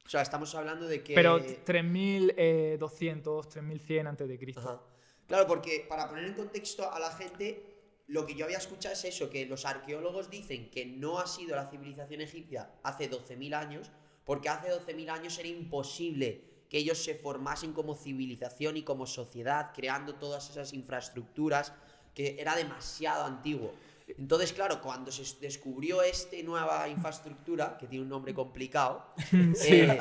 [0.06, 1.14] O sea, estamos hablando de que.
[1.14, 4.82] Pero 3200, 3100 antes de Cristo.
[5.26, 7.62] Claro, porque para poner en contexto a la gente,
[8.06, 11.54] lo que yo había escuchado es eso, que los arqueólogos dicen que no ha sido
[11.56, 13.90] la civilización egipcia hace 12.000 años,
[14.28, 19.70] porque hace 12.000 años era imposible que ellos se formasen como civilización y como sociedad,
[19.74, 21.72] creando todas esas infraestructuras,
[22.14, 23.72] que era demasiado antiguo.
[24.06, 29.02] Entonces, claro, cuando se descubrió esta nueva infraestructura, que tiene un nombre complicado,
[29.64, 29.98] eh,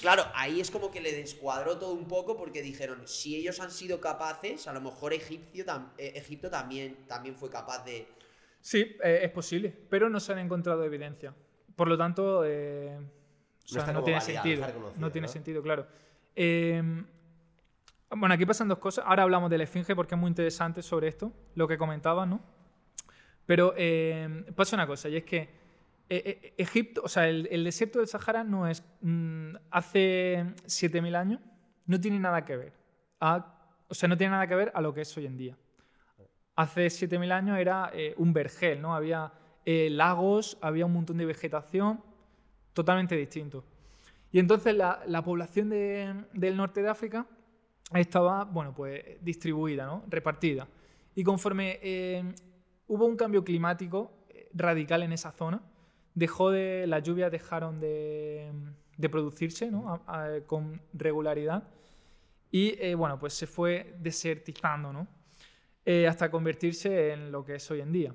[0.00, 3.72] Claro, ahí es como que le descuadró todo un poco porque dijeron, si ellos han
[3.72, 8.06] sido capaces, a lo mejor Egipcio tam- eh, Egipto también, también fue capaz de...
[8.60, 11.34] Sí, eh, es posible, pero no se han encontrado evidencia.
[11.74, 12.96] Por lo tanto, eh,
[13.64, 14.66] o sea, no, tiene sentido.
[14.98, 15.86] No tiene sentido, claro.
[16.34, 16.82] Eh,
[18.10, 19.04] bueno, aquí pasan dos cosas.
[19.06, 22.40] Ahora hablamos de la esfinge porque es muy interesante sobre esto, lo que comentabas, ¿no?
[23.46, 25.50] Pero eh, pasa una cosa, y es que eh,
[26.10, 28.84] eh, Egipto, o sea, el, el desierto del Sahara no es.
[29.00, 31.40] mm, hace 7000 años,
[31.86, 32.72] no tiene nada que ver.
[33.20, 35.56] a- o sea, no tiene nada que ver a lo que es hoy en día.
[36.56, 38.94] Hace 7000 años era eh, un vergel, ¿no?
[38.94, 39.32] Había
[39.66, 42.02] lagos, había un montón de vegetación,
[42.72, 43.64] totalmente distinto.
[44.30, 47.26] Y entonces la, la población de- del norte de África
[47.94, 50.04] estaba, bueno, pues distribuida, ¿no?
[50.08, 50.66] Repartida.
[51.14, 52.24] Y conforme eh,
[52.86, 55.60] hubo un cambio climático eh, radical en esa zona,
[56.14, 58.50] dejó de, las lluvias dejaron de,
[59.10, 60.02] producirse, ¿no?
[60.46, 61.68] Con regularidad.
[62.50, 65.08] Y, eh, bueno, pues se fue desertizando, ¿no?
[66.08, 68.14] Hasta convertirse en lo que es hoy en día.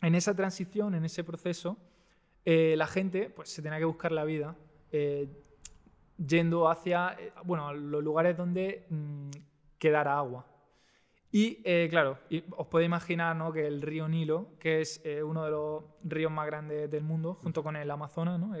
[0.00, 1.76] En esa transición, en ese proceso,
[2.44, 4.54] eh, la gente pues, se tenía que buscar la vida
[4.92, 5.28] eh,
[6.18, 9.30] yendo hacia eh, bueno, los lugares donde mm,
[9.78, 10.46] quedara agua.
[11.36, 12.20] Y claro,
[12.56, 13.52] os podéis imaginar ¿no?
[13.52, 17.64] que el río Nilo, que es uno de los ríos más grandes del mundo, junto
[17.64, 18.52] con el Amazonas, ¿no?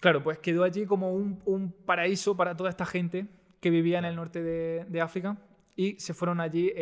[0.00, 3.26] Claro, pues quedó allí como un, paraíso para toda esta gente
[3.60, 5.36] que vivía en el norte de, de África
[5.76, 6.72] y se fueron allí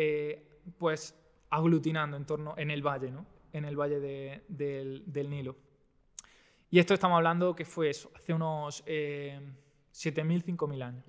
[0.77, 1.13] pues
[1.49, 3.25] aglutinando en torno, en el valle, ¿no?
[3.55, 5.55] En el valle de- del, del Nilo.
[6.69, 9.39] Y esto estamos hablando que fue eso, hace unos eh,
[9.93, 11.05] 7.000, 5.000 años.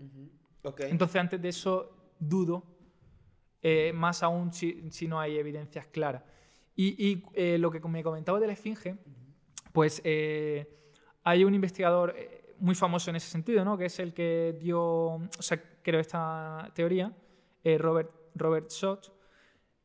[0.91, 2.63] Entonces, antes de eso, dudo,
[3.63, 6.23] eh, más aún si, si no hay evidencias claras.
[6.77, 8.97] Y, y, eh, lo que me comentaba de la esfinge,
[9.73, 10.69] pues eh,
[11.25, 12.15] hay un investigador
[12.59, 13.77] muy famoso en ese sentido, ¿no?
[13.77, 17.13] que es el que dio, o sea, creo esta teoría,
[17.79, 19.11] Robert, Robert Schott,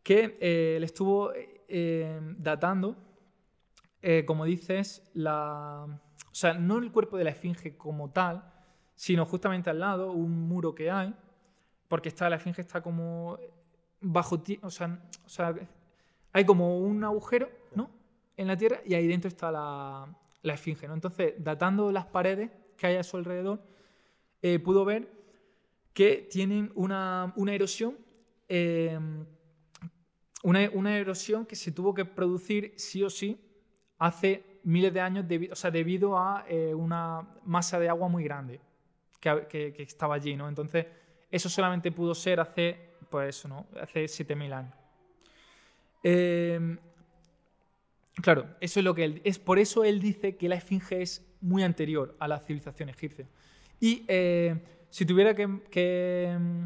[0.03, 1.31] que eh, le estuvo
[1.71, 2.97] eh, datando,
[4.01, 5.85] eh, como dices, la,
[6.31, 8.43] o sea, no el cuerpo de la esfinge como tal,
[8.95, 11.15] sino justamente al lado, un muro que hay,
[11.87, 13.37] porque está, la esfinge está como
[14.01, 15.55] bajo, o sea, o
[16.33, 17.89] hay como un agujero, ¿no?
[18.37, 20.93] En la tierra y ahí dentro está la, esfinge, ¿no?
[20.93, 23.61] Entonces, datando las paredes que hay a su alrededor,
[24.41, 25.11] eh, pudo ver
[25.93, 27.97] que tienen una, erosión,
[28.47, 28.97] eh,
[30.43, 33.39] una, una erosión que se tuvo que producir sí o sí
[33.99, 38.59] hace miles de años, o sea, debido a eh, una masa de agua muy grande
[39.19, 40.47] que, que- estaba allí, ¿no?
[40.49, 40.85] Entonces,
[41.29, 42.77] eso solamente pudo ser hace,
[43.09, 43.67] pues ¿no?
[43.79, 44.73] Hace 7.000 años.
[46.03, 46.59] Eh,
[48.21, 51.25] claro, eso es lo que él, es por eso él dice que la esfinge es
[51.41, 53.27] muy anterior a la civilización egipcia.
[53.79, 54.55] Y eh,
[54.89, 56.63] si tuviera que, mm,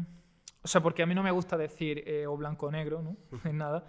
[0.66, 3.16] o sea, porque a mí no me gusta decir eh, o blanco o negro, ¿no?
[3.48, 3.86] En nada.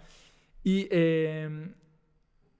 [0.62, 1.74] Y eh,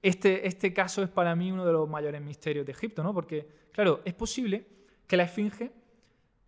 [0.02, 3.14] este, este caso es para mí uno de los mayores misterios de Egipto, ¿no?
[3.14, 4.66] Porque, claro, es posible
[5.07, 5.70] que la esfinge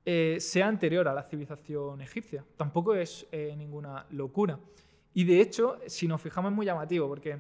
[0.05, 2.45] eh, sea anterior a la civilización egipcia.
[2.57, 4.59] Tampoco es eh, ninguna locura.
[5.15, 7.39] Y de hecho, si nos fijamos, es muy llamativo, porque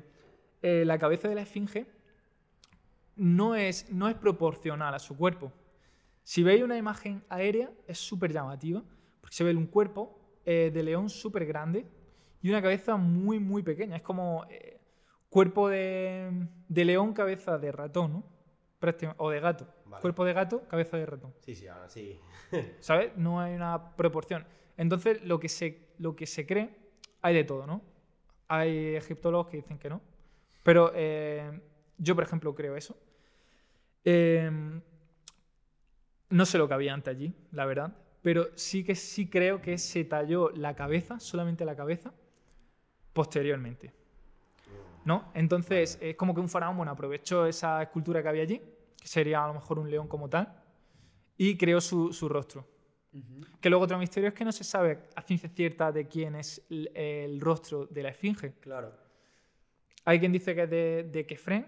[0.63, 1.87] la cabeza de la esfinge
[3.17, 5.53] no es, no es proporcional a su cuerpo.
[6.23, 8.81] Si veis una imagen aérea, es súper llamativa,
[9.21, 11.87] porque se ve un cuerpo eh, de león súper grande
[12.43, 13.97] y una cabeza muy, muy pequeña.
[13.97, 14.81] Es como eh,
[15.29, 18.41] cuerpo de, de león, cabeza de ratón, ¿no?
[19.19, 19.67] O de gato.
[19.85, 20.01] Vale.
[20.01, 21.35] Cuerpo de gato, cabeza de ratón.
[21.45, 22.19] Sí, sí, ahora sí.
[22.81, 23.17] ¿Sabes?
[23.17, 24.47] No hay una proporción.
[24.77, 26.71] Entonces, lo que se, lo que se cree,
[27.21, 27.83] hay de todo, ¿no?
[28.49, 30.01] Hay egiptólogos que dicen que no.
[30.63, 31.61] Pero eh,
[31.99, 32.97] yo, por ejemplo, creo eso.
[34.05, 34.51] Eh,
[36.31, 37.93] no sé lo que había antes allí, la verdad.
[38.23, 42.13] Pero sí que sí creo que se talló la cabeza, solamente la cabeza,
[43.13, 43.93] posteriormente.
[45.05, 45.31] ¿No?
[45.35, 48.61] Entonces, es como que un faraón, bueno, aprovechó esa escultura que había allí,
[49.01, 50.63] que sería a lo mejor un león como tal,
[51.39, 52.69] y creó su, su rostro.
[53.61, 56.65] Que luego otro misterio es que no se sabe a ciencia cierta de quién es
[56.71, 58.53] el, el rostro de la esfinge.
[58.61, 58.93] Claro.
[60.05, 61.67] Hay quien dice que es de, de Kefren,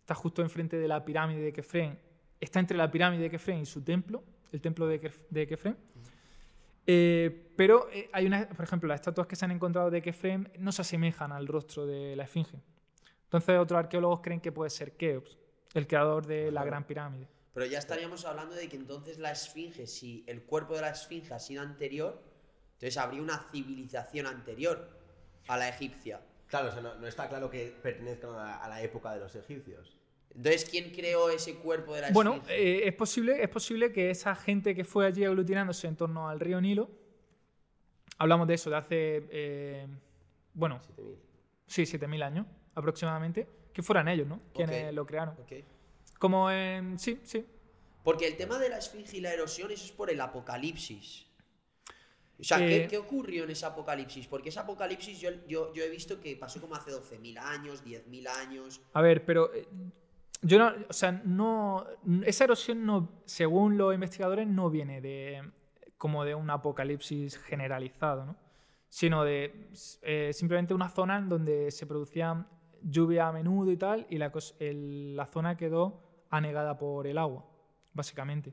[0.00, 1.98] está justo enfrente de la pirámide de Kefren,
[2.38, 4.22] está entre la pirámide de Kefren y su templo,
[4.54, 5.76] el templo de, Kef- de.
[6.86, 10.52] Eh, pero eh, hay una, por ejemplo, las estatuas que se han encontrado de Kefren
[10.58, 12.62] no se asemejan al rostro de la esfinge.
[13.24, 15.36] Entonces otros arqueólogos creen que puede ser Keops,
[15.74, 17.26] el creador de la gran pirámide.
[17.52, 21.34] Pero ya estaríamos hablando de que entonces la esfinge, si el cuerpo de la esfinge
[21.34, 22.22] ha sido anterior,
[22.74, 24.88] entonces habría una civilización anterior
[25.48, 26.20] a la egipcia.
[26.46, 29.96] Claro, o sea, no, no está claro que pertenezcan a la época de los egipcios.
[30.36, 32.54] Entonces, ¿quién creó ese cuerpo de la Bueno, esfinge?
[32.84, 36.40] eh, es, posible, es posible que esa gente que fue allí aglutinándose en torno al
[36.40, 36.90] río Nilo,
[38.18, 39.86] hablamos de eso de hace, eh,
[40.52, 41.18] bueno, 7000.
[41.66, 44.40] sí, 7.000 años aproximadamente, que fueran ellos, ¿no?
[44.52, 45.34] Quienes lo crearon.
[45.40, 45.52] Ok.
[46.18, 47.44] Como en, sí, sí.
[48.02, 51.26] Porque el tema de la esfinge y la erosión, eso es por el apocalipsis.
[52.38, 54.26] O sea, Eh, ¿qué, qué ocurrió en ese apocalipsis?
[54.26, 58.26] Porque ese apocalipsis yo, yo, yo he visto que pasó como hace 12.000 años, 10.000
[58.26, 58.80] años.
[58.92, 59.66] A ver, pero eh,
[60.44, 61.84] yo no, o sea, no,
[62.24, 65.42] esa erosión no, según los investigadores, no viene de
[65.98, 68.36] como de un apocalipsis generalizado, ¿no?
[68.88, 69.70] Sino de
[70.02, 72.46] eh, simplemente una zona en donde se producía
[72.82, 77.18] lluvia a menudo y tal, y la, cos- el- la zona quedó anegada por el
[77.18, 77.44] agua,
[77.94, 78.52] básicamente.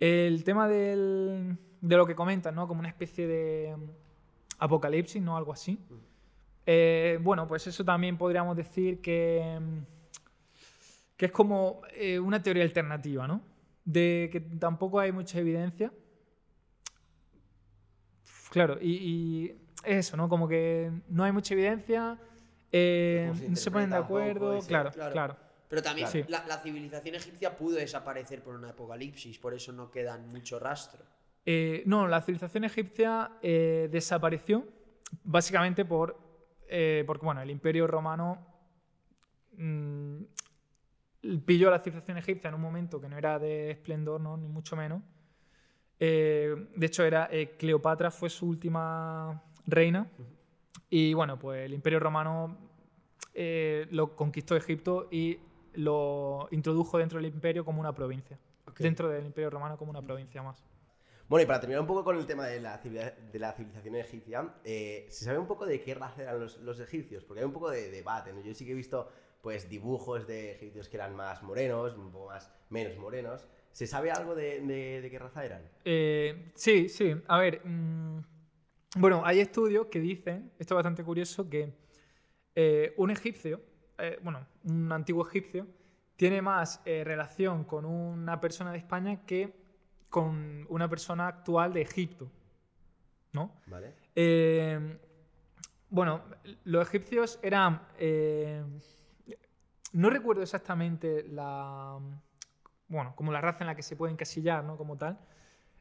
[0.00, 2.66] El tema del- de lo que comentan, ¿no?
[2.68, 3.90] Como una especie de mm,
[4.58, 5.36] apocalipsis, ¿no?
[5.36, 5.78] Algo así.
[6.66, 9.93] Eh, bueno, pues eso también podríamos decir que, mm,
[11.16, 13.42] que es como eh, una teoría alternativa, ¿no?
[13.84, 15.92] De que tampoco hay mucha evidencia.
[18.50, 19.50] Claro, y, y
[19.84, 20.28] es eso, ¿no?
[20.28, 22.18] Como que no hay mucha evidencia,
[22.70, 25.12] eh, se no se ponen de acuerdo, ese- claro, Claro.
[25.12, 25.36] claro.
[25.68, 26.26] Pero también Claro.
[26.28, 31.04] la, la civilización egipcia pudo desaparecer por un apocalipsis, por eso no quedan mucho rastro.
[31.46, 34.66] Eh, no, la civilización egipcia eh, desapareció
[35.24, 36.16] básicamente por,
[36.68, 38.46] eh, porque bueno, el imperio romano
[39.56, 40.22] mm,
[41.44, 44.36] pilló a la civilización egipcia en un momento que no era de esplendor, ¿no?
[44.36, 45.02] ni mucho menos.
[45.98, 50.10] Eh, de hecho, era eh, Cleopatra fue su última reina
[50.90, 52.58] y bueno, pues el imperio romano
[53.32, 55.38] eh, lo conquistó Egipto y
[55.74, 58.38] lo introdujo dentro del imperio como una provincia.
[58.78, 60.64] Dentro del imperio romano como una provincia más.
[61.28, 64.54] Bueno, y para terminar un poco con el tema de la, de la civilización egipcia,
[64.62, 67.24] eh, ¿se sabe un poco de qué raza eran los, los egipcios?
[67.24, 68.40] Porque hay un poco de debate, ¿no?
[68.42, 69.10] Yo sí que he visto
[69.44, 73.46] pues dibujos de egipcios que eran más morenos, un poco más menos morenos.
[73.72, 75.62] ¿Se sabe algo de, de- de qué raza eran?
[75.84, 77.14] Eh, sí, sí.
[77.28, 78.20] A ver, mm,
[78.96, 81.74] bueno, hay estudios que dicen, esto es bastante curioso, que
[82.54, 83.60] eh, un egipcio,
[83.98, 85.66] eh, bueno, un antiguo egipcio,
[86.16, 89.52] tiene más relación con una persona de España que
[90.08, 92.30] con una persona actual de Egipto,
[93.32, 93.60] ¿no?
[93.66, 93.92] ¿Vale?
[95.90, 96.22] Bueno,
[96.64, 97.82] los egipcios eran.
[99.94, 101.98] No recuerdo exactamente la.
[102.88, 104.76] Bueno, como la raza en la que se puede encasillar, ¿no?
[104.76, 105.18] Como tal.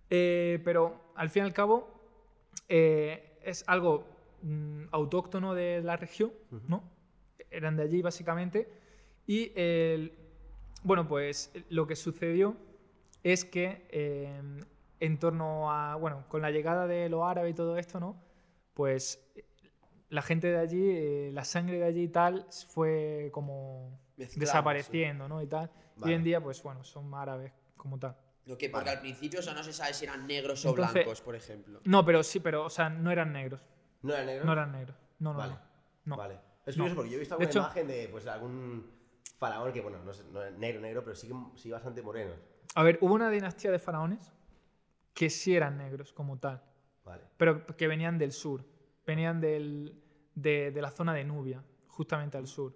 [0.09, 1.89] Eh, pero al fin y al cabo,
[2.69, 4.05] eh, es algo
[4.43, 6.31] mm, autóctono de la región,
[6.67, 6.83] ¿no?
[7.51, 8.69] Eran de allí, básicamente.
[9.27, 10.13] Y el-
[10.83, 12.55] bueno, pues lo que sucedió
[13.23, 14.41] es que eh,
[14.99, 18.17] en torno a, bueno, con la llegada de los árabes y todo esto, ¿no?
[18.73, 19.25] Pues
[20.09, 25.41] la gente de allí, eh, la sangre de allí y tal, fue como Desapareciendo, ¿no?
[25.41, 25.69] Y tal.
[25.97, 28.15] Y hoy en día, pues bueno, son árabes como tal.
[28.45, 28.97] Lo que, porque Vale.
[28.97, 31.79] al principio, o sea, no se sabe si eran negros o blancos, por ejemplo.
[31.85, 33.61] No, pero sí, pero, o sea, no eran negros.
[34.01, 34.45] ¿No eran negros?
[34.45, 34.97] No eran negros.
[35.19, 35.55] No, no, Vale.
[36.05, 36.17] no.
[36.17, 36.39] Vale.
[36.65, 36.83] Es No.
[36.83, 38.91] curioso porque yo he visto De alguna hecho- imagen de pues algún
[39.37, 42.33] faraón que, bueno, no es, no es negro, negro, pero sí, que- sí bastante moreno.
[42.75, 44.31] A ver, hubo una dinastía de faraones
[45.13, 46.61] que sí eran negros como tal,
[47.05, 47.23] Vale.
[47.37, 48.65] pero que venían del sur,
[49.05, 50.01] venían del-
[50.35, 52.75] de, de la zona de Nubia, justamente al sur.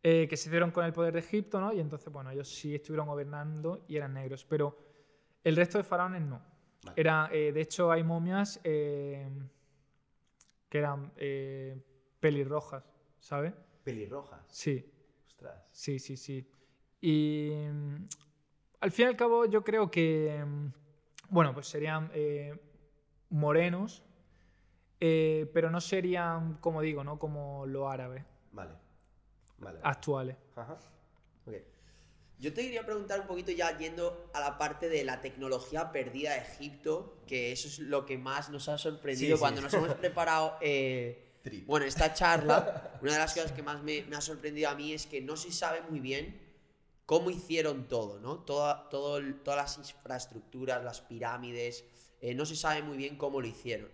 [0.00, 1.72] Eh, que se hicieron con el poder de Egipto, ¿no?
[1.72, 4.78] Y entonces, bueno, ellos sí estuvieron gobernando y eran negros, pero
[5.42, 6.40] el resto de faraones no.
[6.84, 7.00] Vale.
[7.00, 9.28] Era, eh, de hecho, hay momias eh,
[10.68, 11.12] que eran
[12.20, 12.84] pelirrojas,
[13.18, 13.52] ¿sabes?
[13.82, 14.40] Pelirrojas.
[14.46, 14.88] Sí,
[15.26, 15.66] Ostras.
[15.72, 16.48] sí, sí, sí.
[17.00, 18.08] Y mm,
[18.80, 20.66] al fin y al cabo yo creo que, mm,
[21.30, 22.12] bueno, pues serían
[23.30, 24.04] morenos,
[25.00, 27.18] pero no serían, como digo, ¿no?
[27.18, 28.87] Como los árabes Vale.
[29.58, 29.80] Vale.
[29.82, 30.36] actuales.
[30.56, 30.78] Ajá.
[31.46, 31.54] Ok.
[32.38, 36.34] Yo te quería preguntar un poquito ya yendo a la parte de la tecnología perdida
[36.34, 39.40] de Egipto, que eso es lo que más nos ha sorprendido Sí, sí.
[39.40, 41.24] cuando nos hemos preparado eh,
[41.66, 42.92] bueno, esta charla.
[43.02, 45.36] Una de las cosas que más me, me ha sorprendido a mí es que no
[45.36, 46.40] se sabe muy bien
[47.06, 48.40] cómo hicieron todo, ¿no?
[48.40, 51.84] Toda, todo todas las infraestructuras, las pirámides,
[52.20, 53.88] eh, no se sabe muy bien cómo lo hicieron.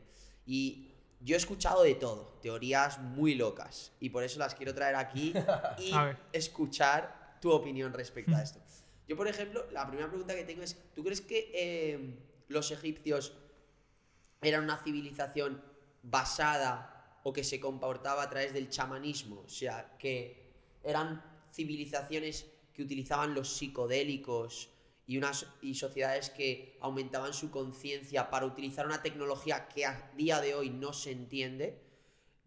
[0.47, 0.93] Y
[1.25, 5.33] yo he escuchado de todo, teorías muy locas, y por eso las quiero traer aquí
[5.79, 5.93] y
[6.33, 8.61] escuchar tu opinión respecto a esto.
[9.09, 12.18] Yo, por ejemplo, la primera pregunta que tengo es, ¿tú crees que eh,
[12.49, 13.35] los egipcios
[14.43, 15.62] eran una civilización
[16.03, 19.43] basada o que se comportaba a través del chamanismo?
[19.47, 20.53] O sea, que
[20.83, 21.22] eran
[21.53, 24.70] civilizaciones que utilizaban los psicodélicos
[25.07, 30.40] y, unas, y sociedades que aumentaban su conciencia para utilizar una tecnología que a día
[30.40, 31.80] de hoy no se entiende,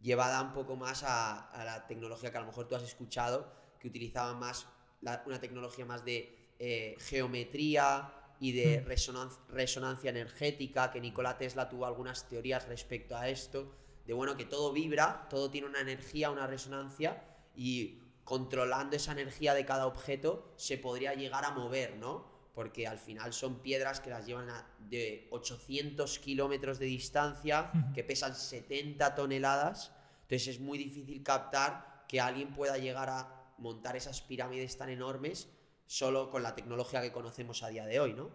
[0.01, 3.51] llevada un poco más a, a la tecnología que a lo mejor tú has escuchado,
[3.79, 4.65] que utilizaban más
[5.01, 8.87] la- una tecnología más de eh, geometría y de Mm.
[8.89, 13.71] resonan- resonancia energética, que Nikola Tesla tuvo algunas teorías respecto a esto,
[14.05, 17.23] de bueno, que todo vibra, todo tiene una energía, una resonancia,
[17.55, 22.36] y controlando esa energía de cada objeto se podría llegar a mover, ¿no?
[22.57, 28.03] Porque al final son piedras que las llevan a de 800 kilómetros de distancia, que
[28.03, 29.91] pesan 70 toneladas,
[30.23, 35.49] entonces es muy difícil captar que alguien pueda llegar a montar esas pirámides tan enormes
[35.85, 38.31] solo con la tecnología que conocemos a día de hoy, ¿no?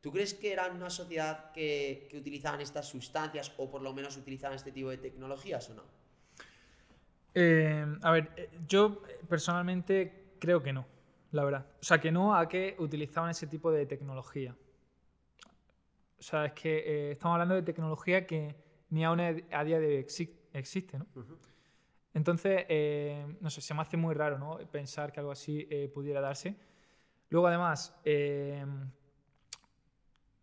[0.00, 4.16] ¿Tú crees que eran una sociedad que, que utilizaban estas sustancias o por lo menos
[4.16, 5.82] utilizaban este tipo de tecnologías o no?
[7.34, 10.86] Eh, a ver, eh, yo personalmente creo que no,
[11.36, 11.66] la verdad.
[11.80, 14.56] O sea, que no a que utilizaban ese tipo de tecnología.
[16.18, 18.56] O sea, es que eh, estamos hablando de tecnología que
[18.90, 21.06] ni aún a día de hoy exi- existe, ¿no?
[22.14, 24.56] Entonces, eh, no sé, se me hace muy raro, ¿no?
[24.70, 26.56] Pensar que algo así eh, pudiera darse.
[27.28, 27.94] Luego, además,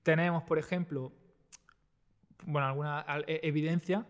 [0.03, 1.11] tenemos, por ejemplo,
[2.45, 4.05] bueno, alguna al- e- evidencia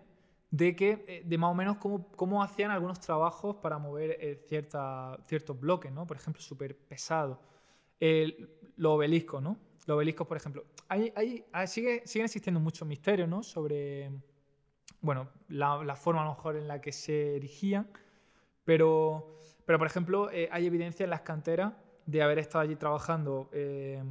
[0.54, 4.36] de que, eh, de más o menos cómo, cómo hacían algunos trabajos para mover eh,
[4.47, 6.06] cierta- ciertos bloques, ¿no?
[6.06, 7.39] Por ejemplo, súper pesados.
[7.99, 9.58] El- los obeliscos, ¿no?
[9.88, 10.64] Los obeliscos, por ejemplo.
[10.89, 13.41] Hay, hay- ah, sigue, siguen existiendo muchos misterios, ¿no?
[13.41, 14.12] Sobre,
[15.01, 17.88] bueno, la, la forma a lo mejor en la que se erigían,
[18.64, 21.74] pero, pero por ejemplo, eh, hay evidencia en las canteras
[22.06, 24.04] de haber estado allí trabajando eh,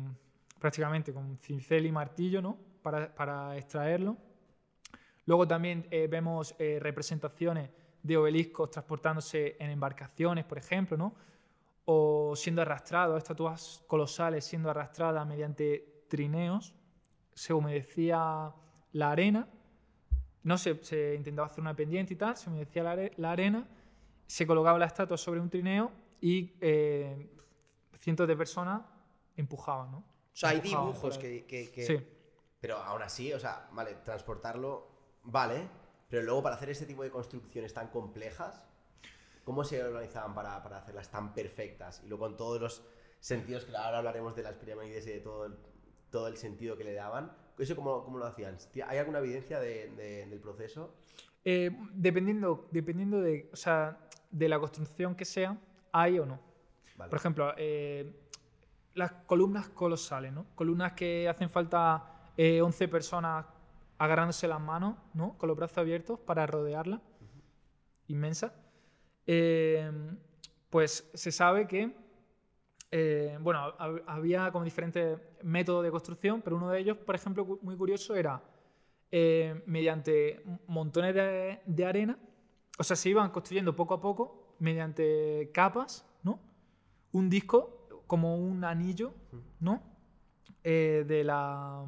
[0.58, 2.58] prácticamente con cincel y martillo, ¿no?
[2.82, 4.16] Para, para extraerlo.
[5.26, 7.70] Luego también eh, vemos eh, representaciones
[8.02, 11.14] de obeliscos transportándose en embarcaciones, por ejemplo, ¿no?
[11.84, 16.74] O siendo arrastrados, estatuas colosales siendo arrastradas mediante trineos.
[17.34, 18.52] Se humedecía
[18.92, 19.48] la arena,
[20.42, 23.66] no se, se intentaba hacer una pendiente y tal, se humedecía la, are- la arena,
[24.26, 27.30] se colocaba la estatua sobre un trineo y eh,
[27.98, 28.82] cientos de personas
[29.36, 29.98] empujaban, ¿no?
[29.98, 30.04] O
[30.34, 32.06] sea, hay dibujos que- que- Sí.
[32.60, 34.91] Pero aún así, o sea, vale, transportarlo,
[35.24, 35.68] vale,
[36.08, 38.62] pero luego para hacer este tipo de construcciones tan complejas,
[39.44, 42.02] ¿cómo se organizaban para, para hacerlas tan perfectas?
[42.04, 42.82] Y luego con todos los
[43.20, 45.54] sentidos, que ahora hablaremos de las pirámides y de todo el,
[46.10, 48.56] todo el sentido que le daban, ¿eso cómo, cómo lo hacían?
[48.86, 50.94] ¿Hay alguna evidencia de- de- del proceso?
[51.44, 53.98] Eh, dependiendo, dependiendo de, o sea,
[54.30, 55.56] de la construcción que sea,
[55.92, 56.40] hay o no.
[56.96, 57.10] Vale.
[57.10, 58.12] Por ejemplo, eh,
[58.94, 60.46] las columnas colosales, ¿no?
[60.54, 63.46] Columnas que hacen falta eh, 11 personas
[64.02, 65.36] agarrándose las manos, ¿no?
[65.38, 67.00] Con los brazos abiertos para rodearla.
[68.08, 68.52] Inmensa.
[69.26, 69.90] Eh,
[70.70, 71.94] pues se sabe que,
[72.90, 77.58] eh, bueno, hab- había como diferentes métodos de construcción, pero uno de ellos, por ejemplo,
[77.62, 78.42] muy curioso era
[79.10, 82.18] eh, mediante montones de, de arena,
[82.78, 86.40] o sea, se iban construyendo poco a poco mediante capas, ¿no?
[87.12, 89.12] Un disco como un anillo,
[89.60, 89.82] ¿no?
[90.64, 91.84] Eh, de la,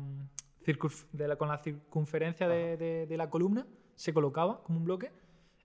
[1.12, 5.12] de la- con la circunferencia de, de- de la columna, se colocaba como un bloque,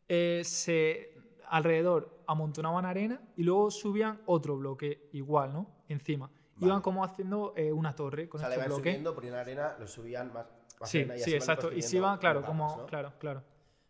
[0.08, 1.14] eh, se
[1.48, 5.70] alrededor amontonaban arena y luego subían otro bloque igual, ¿no?
[5.88, 6.30] Encima.
[6.62, 8.92] iban como haciendo eh, una torre O con sea, le estos iban bloques.
[8.92, 10.46] subiendo, ponían arena, lo subían más.
[10.80, 11.72] más Sí, arena y sí, exacto.
[11.72, 12.86] Y se iban, claro, como, ¿no?
[12.86, 13.44] claro, claro.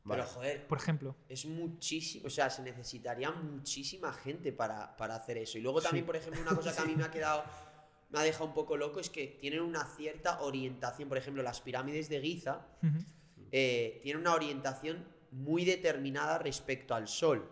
[0.03, 0.21] Vale.
[0.21, 1.15] Pero joder, Por ejemplo.
[1.27, 5.57] es muchísimo, o sea, se necesitaría muchísima gente para, para hacer eso.
[5.57, 6.07] Y luego también, Sí.
[6.07, 7.43] por ejemplo, una cosa que a mí me ha quedado,
[8.09, 11.09] me ha dejado un poco loco es que tienen una cierta orientación.
[11.09, 12.65] Por ejemplo, las pirámides de Giza
[13.51, 17.47] eh, tienen una orientación muy determinada respecto al Sol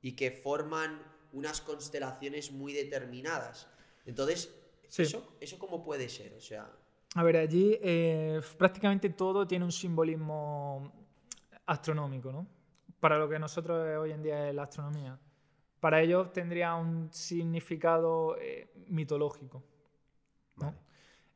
[0.00, 3.68] y que forman unas constelaciones muy determinadas.
[4.06, 4.54] Entonces,
[4.88, 5.02] Sí.
[5.02, 6.32] ¿eso, ¿eso cómo puede ser?
[6.34, 6.68] O sea,
[7.14, 10.92] A ver, allí eh, prácticamente todo tiene un simbolismo
[11.66, 12.46] astronómico, ¿no?
[12.98, 15.16] Para lo que nosotros hoy en día es la astronomía.
[15.78, 19.62] Para ellos tendría un significado eh, mitológico.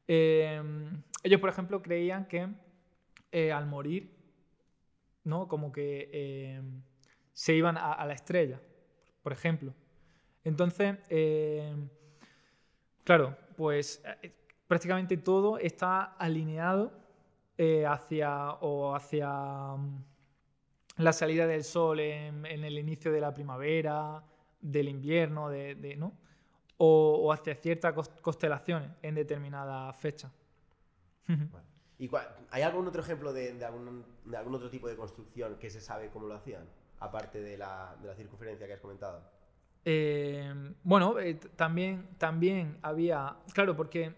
[0.08, 0.62] Eh,
[1.22, 2.48] ellos, por ejemplo, creían que
[3.32, 4.14] eh, al morir,
[5.24, 5.48] ¿no?
[5.48, 6.62] Como que eh,
[7.32, 8.60] se iban a, a la estrella,
[9.22, 9.74] por ejemplo.
[10.44, 11.74] Entonces, eh,
[13.04, 14.32] claro, pues eh,
[14.66, 16.92] prácticamente todo está alineado
[17.58, 19.28] eh, hacia o hacia
[19.76, 20.04] mm,
[20.98, 24.22] la salida del sol en, en el inicio de la primavera,
[24.60, 26.12] del invierno, de, de- ¿no?
[26.84, 30.30] O, o hacia ciertas constelaciones en determinadas fechas.
[31.28, 31.66] Vale.
[31.98, 32.10] ¿Y
[32.50, 35.80] hay algún otro ejemplo de, de algún, de algún otro tipo de construcción que se
[35.80, 36.64] sabe cómo lo hacían?
[36.98, 39.22] Aparte de la, de la circunferencia que has comentado.
[39.84, 44.14] Eh, bueno, eh, también, también había, claro, porque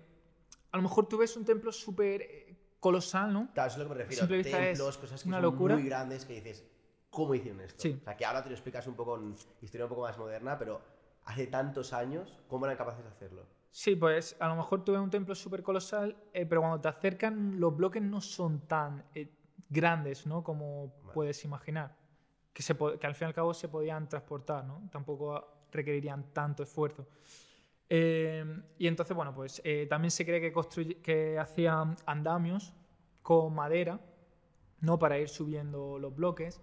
[0.72, 3.48] a lo mejor tú ves un templo súper eh, colosal, ¿no?
[3.52, 4.20] Claro, eso es lo que me refiero.
[4.20, 5.74] simple vista es Templos, cosas que una son locura.
[5.74, 6.64] muy grandes que dices,
[7.10, 7.82] ¿cómo hicieron esto?
[7.82, 7.98] Sí.
[8.00, 10.56] O sea, que ahora te lo explicas un poco en historia un poco más moderna,
[10.58, 10.80] pero
[11.26, 13.46] hace tantos años, ¿cómo eran capaces de hacerlo?
[13.70, 16.88] Sí, pues a lo mejor tú ves un templo súper colosal, eh, pero cuando te
[16.88, 19.30] acercan los bloques no son tan eh,
[19.68, 20.42] grandes, ¿no?
[20.42, 21.12] Como Vale.
[21.14, 21.94] puedes imaginar.
[22.54, 24.88] Que, se po- que al fin y al cabo se podían transportar, ¿no?
[24.90, 27.06] Tampoco requerirían tanto esfuerzo.
[27.88, 28.44] Eh,
[28.78, 30.52] y entonces, bueno, pues eh, también se cree que,
[31.02, 32.72] que hacían andamios
[33.22, 34.00] con madera,
[34.80, 34.98] ¿no?
[34.98, 36.60] Para ir subiendo los bloques.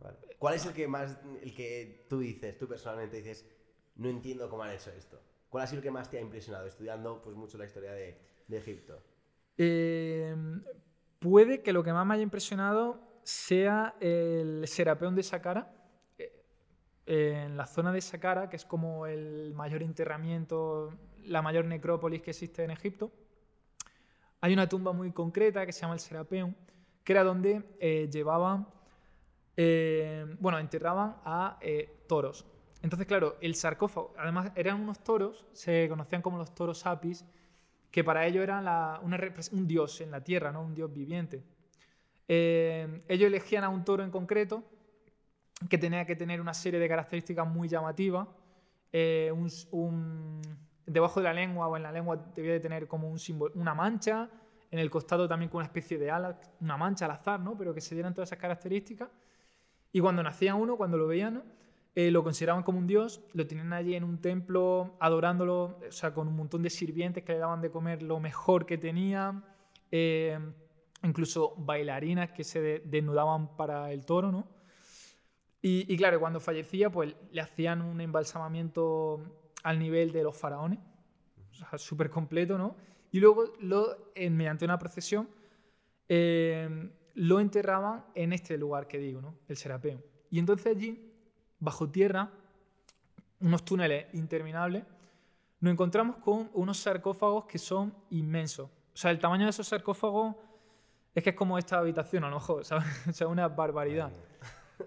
[0.00, 0.25] Vale.
[0.38, 3.46] ¿Cuál es el que más, el que tú dices, tú personalmente dices,
[3.96, 5.20] no entiendo cómo han hecho esto?
[5.48, 8.18] ¿Cuál ha sido el que más te ha impresionado estudiando pues mucho la historia de,
[8.50, 9.02] Egipto?
[9.56, 10.34] Eh,
[11.18, 15.72] puede que lo que más me haya impresionado sea el Serapeón de Saqqara,
[17.06, 20.92] eh, en la zona de Saqqara, que es como el mayor enterramiento,
[21.24, 23.12] la mayor necrópolis que existe en Egipto.
[24.40, 26.54] Hay una tumba muy concreta que se llama el Serapeum,
[27.02, 28.68] que era donde eh, llevaban,
[29.56, 32.46] eh, bueno, enterraban a eh, toros.
[32.82, 37.24] Entonces, claro, el sarcófago, además eran unos toros, se conocían como los toros apis,
[37.90, 38.66] que para ellos eran
[39.02, 40.62] un dios en la tierra, ¿no?
[40.62, 41.42] un dios viviente.
[42.28, 44.62] Eh, ellos elegían a un toro en concreto
[45.70, 48.28] que tenía que tener una serie de características muy llamativas.
[50.86, 53.74] debajo de la lengua o en la lengua debía de tener como un símbolo, una
[53.74, 54.28] mancha,
[54.70, 57.56] en el costado también con una especie de ala, una mancha al azar, ¿no?
[57.56, 59.08] pero que se dieran todas esas características.
[59.96, 61.42] Y cuando nacía uno, cuando lo veían,
[61.94, 66.12] eh, lo consideraban como un dios, lo tenían allí en un templo adorándolo, o sea,
[66.12, 69.42] con un montón de sirvientes que le daban de comer lo mejor que tenían,
[69.90, 70.38] eh,
[71.02, 74.46] incluso bailarinas que se de- desnudaban para el toro, ¿no?
[75.62, 79.20] Y, y claro, cuando fallecía, pues le hacían un embalsamamiento
[79.62, 80.78] al nivel de los faraones,
[81.52, 82.76] o sea, súper completo, ¿no?
[83.10, 85.28] Y luego, lo, eh, mediante una procesión,
[86.08, 89.36] eh, lo enterraban en este lugar que digo, ¿no?
[89.48, 90.02] El Serapeo.
[90.30, 91.12] Y entonces allí,
[91.60, 92.30] bajo tierra,
[93.40, 94.84] unos túneles interminables,
[95.60, 98.66] nos encontramos con unos sarcófagos que son inmensos.
[98.68, 100.36] O sea, el tamaño de esos sarcófagos
[101.14, 102.86] es que es como esta habitación, a lo mejor, ¿sabes?
[103.08, 104.12] O sea, una barbaridad.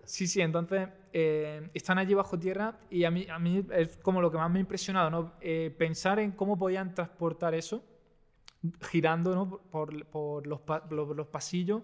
[0.06, 4.22] Sí, sí, entonces eh, están allí bajo tierra y a mí, a mí es como
[4.22, 5.34] lo que más me ha impresionado, ¿no?
[5.42, 7.84] Eh, pensar en cómo podían transportar eso
[8.90, 9.50] girando ¿no?
[9.72, 11.82] por, por los, los- los pasillos.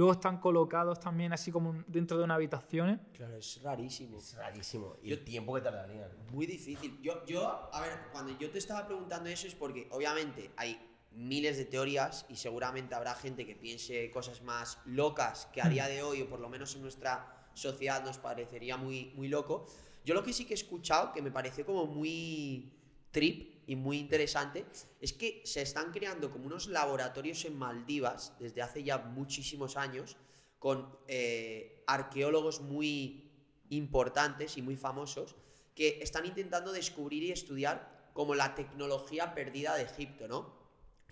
[0.00, 2.88] Luego están colocados también así como dentro de una habitación.
[2.88, 2.98] ¿eh?
[3.12, 4.16] claro, es rarísimo.
[4.16, 4.96] Es rarísimo.
[5.02, 6.08] Y Yo- el tiempo que tardarían.
[6.32, 6.98] Muy difícil.
[7.02, 10.80] Yo, yo, a ver, cuando yo te estaba preguntando eso es porque obviamente hay
[11.10, 15.86] miles de teorías y seguramente habrá gente que piense cosas más locas que a día
[15.86, 19.66] de hoy, o por lo menos en nuestra sociedad, nos parecería muy, muy loco.
[20.06, 22.72] Yo lo que sí que he escuchado, que me pareció como muy
[23.10, 24.66] trip y muy interesante,
[25.00, 30.16] es que se están creando como unos laboratorios en Maldivas desde hace ya muchísimos años
[30.58, 33.30] con eh, arqueólogos muy
[33.70, 35.36] importantes y muy famosos
[35.74, 40.52] que están intentando descubrir y estudiar como la tecnología perdida de Egipto, ¿no?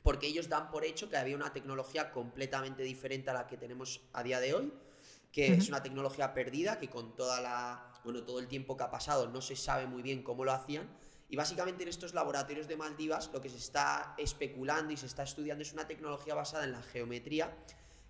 [0.03, 4.01] Porque ellos dan por hecho que había una tecnología completamente diferente a la que tenemos
[4.13, 4.73] a día de hoy,
[5.33, 5.69] que es Ujú.
[5.69, 9.41] una tecnología perdida, que con toda la, bueno, todo el tiempo que ha pasado no
[9.41, 10.89] se sabe muy bien cómo lo hacían,
[11.29, 15.25] Y básicamente en estos laboratorios de Maldivas lo que se está especulando y se está
[15.25, 17.55] estudiando es una tecnología basada en la geometría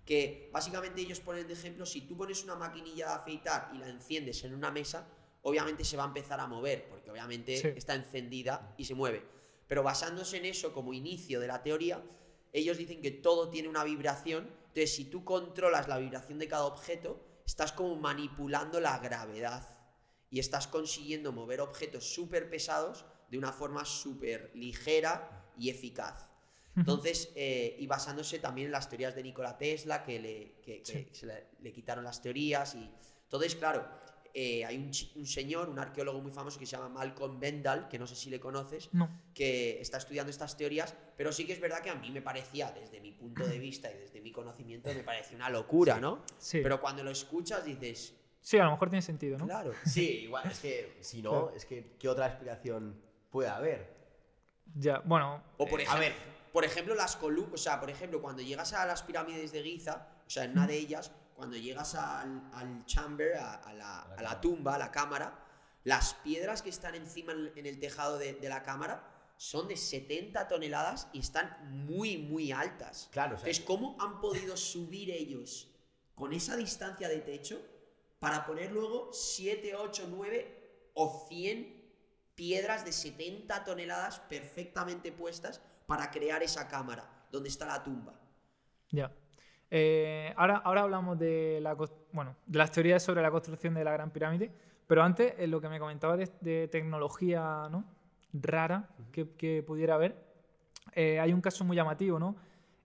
[0.05, 3.89] que básicamente ellos ponen de ejemplo, si tú pones una maquinilla de afeitar y la
[3.89, 5.07] enciendes en una mesa,
[5.43, 7.67] obviamente se va a empezar a mover, porque obviamente Sí.
[7.75, 9.23] está encendida y se mueve.
[9.67, 12.03] Pero basándose en eso como inicio de la teoría,
[12.53, 16.65] ellos dicen que todo tiene una vibración, entonces si tú controlas la vibración de cada
[16.65, 19.78] objeto, estás como manipulando la gravedad
[20.29, 26.29] y estás consiguiendo mover objetos súper pesados de una forma súper ligera y eficaz.
[26.75, 30.85] Entonces, eh, y basándose también en las teorías de Nikola Tesla, que le, que- que
[30.85, 31.07] Sí.
[31.11, 32.89] se le, le quitaron las teorías y
[33.27, 33.85] todo es claro.
[34.35, 38.05] eh, hay un, señor, un arqueólogo muy famoso que se llama Malcolm Bendall, que no
[38.05, 39.09] sé si le conoces, No.
[39.33, 42.71] que está estudiando estas teorías, pero sí que es verdad que a mí me parecía,
[42.71, 46.23] desde mi punto de vista y desde mi conocimiento, me parecía una locura, ¿no?
[46.37, 46.59] Sí.
[46.61, 49.45] Pero cuando lo escuchas dices, Sí, a lo mejor tiene sentido, ¿no?
[49.45, 49.73] claro.
[49.85, 51.51] Sí, igual, es que si no, Claro.
[51.55, 53.97] es que ¿qué otra explicación puede haber?
[54.75, 55.43] Ya, bueno.
[55.57, 56.13] O por Eh, a ejemplo, ver.
[56.53, 60.07] por ejemplo las columnas, o sea, por ejemplo, cuando llegas a las pirámides de Giza,
[60.25, 64.21] o sea, en una de ellas, cuando llegas al, al chamber, a, a la, A
[64.21, 65.39] la a tumba, a la cámara,
[65.83, 69.03] las piedras que están encima en, en el tejado de, de la cámara
[69.37, 73.07] son de 70 toneladas y están muy, muy altas.
[73.11, 75.69] Claro, o sea, Entonces, ¿cómo han podido subir ellos
[76.13, 77.61] con esa distancia de techo
[78.19, 81.79] para poner luego 7, 8, 9 o 100
[82.35, 88.13] piedras de 70 toneladas perfectamente puestas para crear esa cámara donde está la tumba?
[88.91, 89.11] Ya.
[89.71, 91.75] Eh, ahora, ahora hablamos de, la,
[92.11, 94.51] bueno, de las teorías sobre la construcción de la Gran Pirámide,
[94.87, 97.85] pero antes, en lo que me comentaba de, de tecnología ¿no?
[98.33, 100.15] rara que, que pudiera haber,
[100.93, 102.35] eh, hay un caso muy llamativo, ¿no?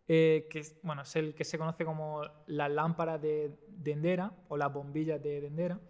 [0.06, 4.72] Eh, que bueno, es el que se conoce como las lámparas de Dendera o las
[4.72, 5.80] bombillas de Dendera.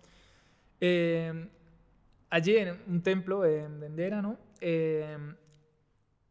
[0.80, 1.48] Eh,
[2.30, 4.38] allí en un templo en Dendera, ¿no?
[4.60, 5.16] Eh,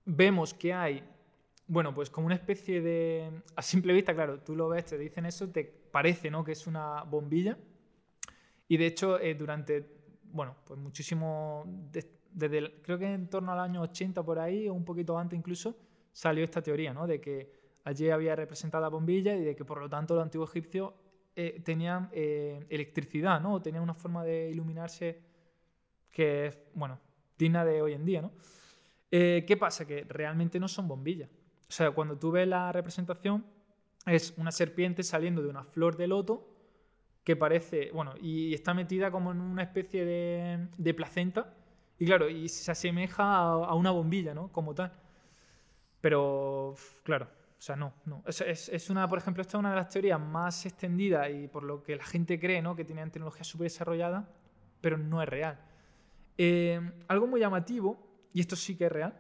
[0.05, 1.03] vemos que hay,
[1.67, 3.41] bueno, pues como una especie de...
[3.55, 6.43] A simple vista, claro, tú lo ves, te dicen eso, te parece, ¿no?
[6.43, 7.57] Que es una bombilla.
[8.67, 9.85] Y de hecho, eh, durante,
[10.23, 14.67] bueno, pues muchísimo, de- desde, el- creo que en torno al año 80 por ahí,
[14.67, 15.77] o un poquito antes incluso,
[16.11, 17.07] salió esta teoría, ¿no?
[17.07, 17.51] De que
[17.83, 20.93] allí había representada bombilla y de que por lo tanto los antiguos egipcios
[21.35, 23.55] eh, tenían eh, electricidad, ¿no?
[23.55, 25.19] O tenían una forma de iluminarse
[26.11, 26.99] que es, bueno,
[27.37, 28.31] digna de hoy en día, ¿no?
[29.09, 29.85] Eh, ¿Qué pasa?
[29.85, 31.29] Que realmente no son bombillas.
[31.29, 33.45] O sea, cuando tú ves la representación,
[34.05, 36.49] es una serpiente saliendo de una flor de loto
[37.23, 41.55] que parece, bueno, y está metida como en una especie de, placenta,
[41.97, 44.51] y claro, y se asemeja a, a una bombilla, ¿no?
[44.51, 44.91] Como tal.
[46.01, 47.29] Pero, claro,
[47.65, 48.23] sea, no, no.
[48.27, 51.47] Es, es- es una, por ejemplo, esta es una de las teorías más extendidas y
[51.47, 52.75] por lo que la gente cree, ¿no?
[52.75, 54.27] Que tienen tecnología súper desarrollada,
[54.81, 55.59] pero no es real.
[56.37, 57.97] Eh, algo muy llamativo,
[58.33, 59.17] y esto sí que es real,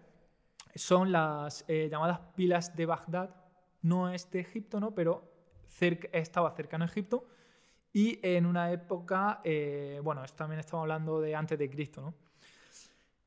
[0.75, 3.29] son las eh, llamadas pilas de Bagdad.
[3.83, 4.93] No es de Egipto, ¿no?
[4.95, 5.23] Pero
[5.67, 7.25] cerca- estaba cercano a Egipto.
[7.93, 12.13] Y en una época, eh, bueno, también estamos hablando de antes de Cristo, ¿no?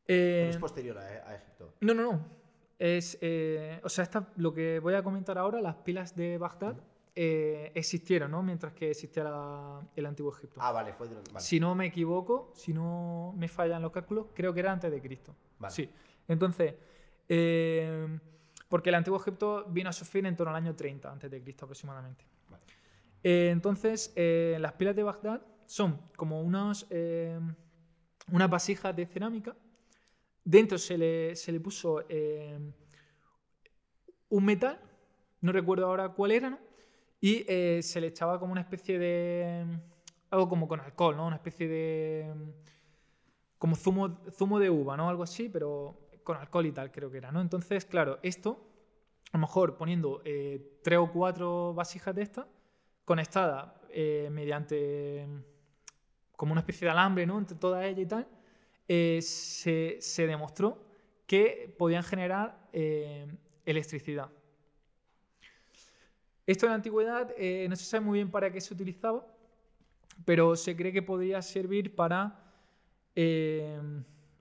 [0.09, 1.75] Eh, es posterior a, a Egipto.
[1.81, 2.36] no, no, no.
[2.79, 6.77] Es, eh, o sea, esta- lo que voy a comentar ahora, las pilas de Bagdad,
[7.15, 8.43] eh, existieron, ¿no?
[8.43, 10.61] Mientras que existía la- el antiguo Egipto.
[10.63, 11.33] Ah, vale, fue durante.
[11.33, 11.43] Vale.
[11.45, 15.01] Si no me equivoco, si no me fallan los cálculos, creo que era antes de
[15.01, 15.35] Cristo.
[15.59, 15.75] Vale.
[15.75, 15.91] Sí.
[16.29, 16.75] Entonces,
[17.29, 18.19] eh,
[18.69, 21.41] porque el antiguo Egipto vino a su fin en torno al año 30 antes de
[21.41, 22.27] Cristo aproximadamente.
[22.51, 22.63] Vale.
[23.23, 26.87] Eh, entonces, las pilas de Bagdad son como unos,
[28.31, 29.57] unas vasijas de cerámica.
[30.47, 32.57] Dentro se le, se le puso eh,
[34.29, 34.81] un metal,
[35.41, 36.61] no recuerdo ahora cuál era, ¿no?
[37.21, 39.67] Y eh, se le echaba como una especie de.
[40.31, 41.27] Algo como con alcohol, ¿no?
[41.27, 42.33] Una especie de.
[43.59, 45.09] Como zumo, zumo de uva, ¿no?
[45.09, 47.41] Algo así, pero con alcohol y tal, creo que era, ¿no?
[47.41, 48.61] Entonces, claro, esto,
[49.33, 52.47] a lo mejor poniendo eh, tres o cuatro vasijas de estas,
[53.05, 55.27] conectadas eh, mediante
[56.37, 57.37] como una especie de alambre, ¿no?
[57.37, 58.29] Entre todas ellas y tal,
[58.89, 60.85] eh, se, demostró
[61.27, 63.27] que podían generar eh,
[63.65, 64.31] electricidad.
[66.47, 69.27] Esto en la antigüedad eh, no se sabe muy bien para qué se utilizaba,
[70.25, 72.41] pero se cree que podría servir para,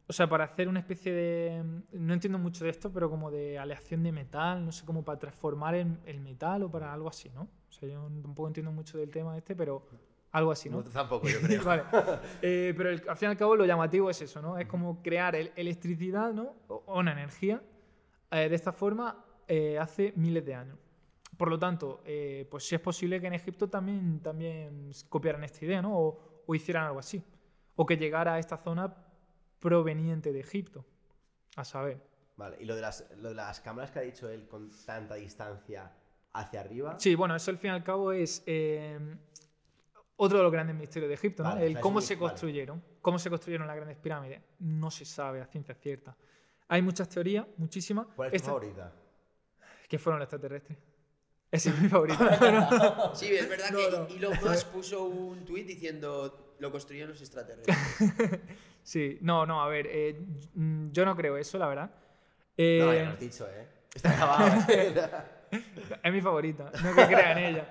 [0.08, 3.58] o sea, para hacer una especie de, no entiendo mucho de esto, pero como de
[3.58, 7.32] aleación de metal, no sé, como para transformar el, el metal o para algo así,
[7.32, 7.50] ¿no?
[7.70, 9.88] O sea, yo tampoco entiendo mucho del tema este, pero
[10.38, 10.78] algo así, ¿no?
[10.78, 11.64] No, tampoco, yo creo.
[11.66, 11.84] Vale.
[12.42, 14.58] Eh, pero el- al fin y al cabo lo llamativo es eso, ¿no?
[14.58, 16.56] Es como crear el- electricidad, ¿no?
[16.68, 17.62] O, o una energía
[18.32, 20.78] eh, de esta forma eh, hace miles de años.
[21.38, 25.66] Por lo tanto, eh, pues sí es posible que en Egipto también, también copiaran esta
[25.66, 25.98] idea, ¿no?
[25.98, 27.22] O, o hicieran algo así.
[27.76, 28.94] O que llegara a esta zona
[29.60, 30.86] proveniente de Egipto.
[31.56, 32.02] A saber.
[32.38, 35.16] Vale, y lo de, las, lo de las cámaras que ha dicho él con tanta
[35.16, 35.92] distancia
[36.34, 37.00] hacia arriba.
[37.00, 39.00] Sí, bueno, eso al fin y al cabo es eh,
[40.18, 41.50] otro de los grandes misterios de Egipto, ¿no?
[41.50, 42.20] Vale, o El sea, cómo se vale.
[42.30, 44.42] construyeron, cómo se construyeron las grandes pirámides.
[44.60, 46.16] No se sabe a ciencia cierta.
[46.68, 48.08] Hay muchas teorías, muchísimas.
[48.16, 48.94] ¿Cuál es tu Esta- favorita?
[49.88, 50.78] que fueron los extraterrestres.
[51.52, 52.18] Esa es mi favorita.
[52.40, 54.18] pero- Sí, es verdad No, que no.
[54.30, 57.78] Elon Musk puso un tweet diciendo lo construyeron los extraterrestres.
[58.84, 60.20] sí, no, no, a ver, eh,
[60.92, 61.92] yo no creo eso, la verdad.
[61.92, 62.02] No,
[62.58, 63.68] Eh, ya lo has dicho, ¿eh?
[63.94, 64.66] Está grabado.
[66.04, 67.70] Es mi favorita, no que crea en ella.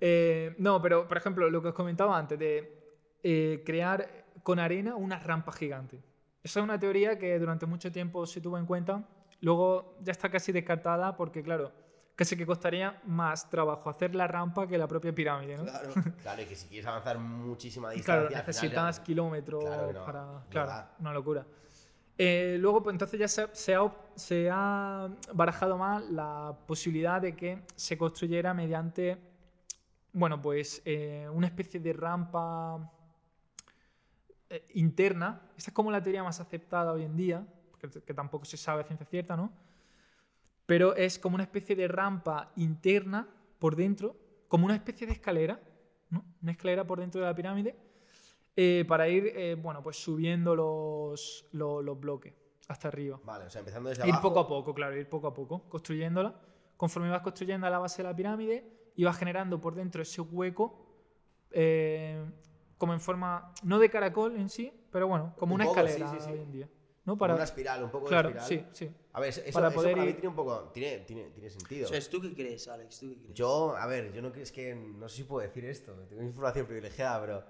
[0.00, 2.82] Eh, no, pero por ejemplo, lo que os comentaba antes de
[3.22, 5.96] eh, crear con arena una rampa gigante.
[6.42, 9.02] Esa es una teoría que durante mucho tiempo se tuvo en cuenta.
[9.40, 11.72] Luego ya está casi descartada porque, claro,
[12.14, 15.64] casi que costaría más trabajo hacer la rampa que la propia pirámide, ¿no?
[15.64, 15.88] Claro.
[16.22, 18.28] claro, y que si quieres avanzar muchísima Claro, distancia.
[18.42, 20.26] final necesitas ya- kilómetros Claro no, para.
[20.48, 20.94] Claro, da.
[21.00, 21.46] una locura.
[22.18, 27.36] Eh, luego, pues entonces ya se, se ha, se ha barajado más la posibilidad de
[27.36, 29.18] que se construyera mediante,
[30.16, 32.90] bueno, pues eh, una especie de rampa
[34.48, 35.42] eh, interna.
[35.56, 37.46] Esta es como la teoría más aceptada hoy en día,
[37.78, 39.52] que, que tampoco se sabe a ciencia cierta, ¿no?
[40.64, 44.16] Pero es como una especie de rampa interna por dentro,
[44.48, 45.60] como una especie de escalera,
[46.08, 46.24] ¿no?
[46.42, 47.76] Una escalera por dentro de la pirámide,
[48.56, 52.32] eh, para ir, bueno, pues subiendo los, lo- los bloques
[52.68, 53.20] hasta arriba.
[53.22, 54.28] Vale, o sea, empezando desde Ir abajo.
[54.28, 56.34] poco a poco, claro, ir poco a poco, construyéndola.
[56.76, 58.64] Conforme vas construyendo a la base de la pirámide,
[58.96, 60.86] y vas generando por dentro ese hueco,
[61.50, 62.24] eh,
[62.78, 65.92] como en forma, no de caracol en sí, pero bueno, como Un una poco, sí,
[65.94, 66.32] escalera sí, sí.
[66.32, 66.68] hoy en día.
[67.04, 67.16] ¿no?
[67.16, 68.74] Para, una espiral, un poco claro, de sí, espiral.
[68.74, 68.90] sí.
[69.12, 70.70] A ver, eso, Para eso poder para mí ir- tiene un poco.
[70.74, 71.86] Tiene, tiene, tiene sentido.
[71.86, 72.98] O sea, ¿tú qué crees, Alex?
[72.98, 73.34] ¿Tú qué crees?
[73.34, 76.22] Yo, a ver, yo no creo, es que no sé si puedo decir esto, tengo
[76.22, 77.44] información privilegiada, pero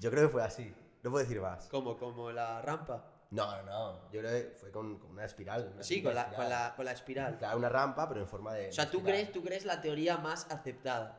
[0.00, 0.74] yo creo que fue así.
[1.02, 1.68] No puedo decir más.
[1.68, 1.96] ¿Cómo?
[1.96, 3.11] ¿Como la rampa?
[3.32, 4.10] No, no, no.
[4.12, 5.70] Yo creo que fue con, con una espiral.
[5.74, 6.36] una Sí, con la, espiral.
[6.42, 7.38] con la, con la espiral.
[7.38, 8.68] Claro, una rampa, pero en forma de.
[8.68, 9.18] O sea, ¿tú espiral.
[9.20, 11.18] crees, ¿tú crees la teoría más aceptada?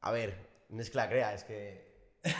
[0.00, 0.34] A ver,
[0.70, 1.92] no es que la crea, es que.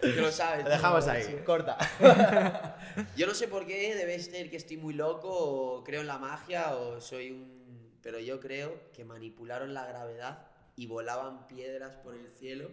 [0.00, 0.62] Que lo sabes.
[0.64, 1.76] Lo dejamos ahí, corta.
[3.16, 6.18] Yo no sé por qué, debe ser que estoy muy loco o creo en la
[6.18, 7.98] magia o soy un...
[8.00, 12.70] Pero yo creo que manipularon la gravedad y volaban piedras por el cielo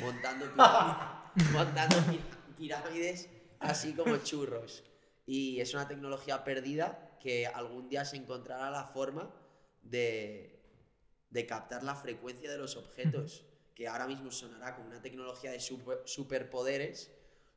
[0.00, 2.24] montando pirámides, montando pi-
[2.56, 3.28] pirámides
[3.60, 4.84] así como churros.
[5.26, 9.30] Y es una tecnología perdida que algún día se encontrará la forma
[9.82, 10.60] de,
[11.30, 15.60] de captar la frecuencia de los objetos, que ahora mismo sonará como una tecnología de
[15.60, 17.12] super- superpoderes,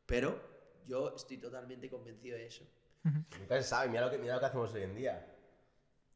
[0.06, 0.40] pero
[0.86, 2.66] yo estoy totalmente convencido de eso.
[3.04, 5.30] Nunca se sabe, mira lo, que, mira lo que hacemos hoy en día.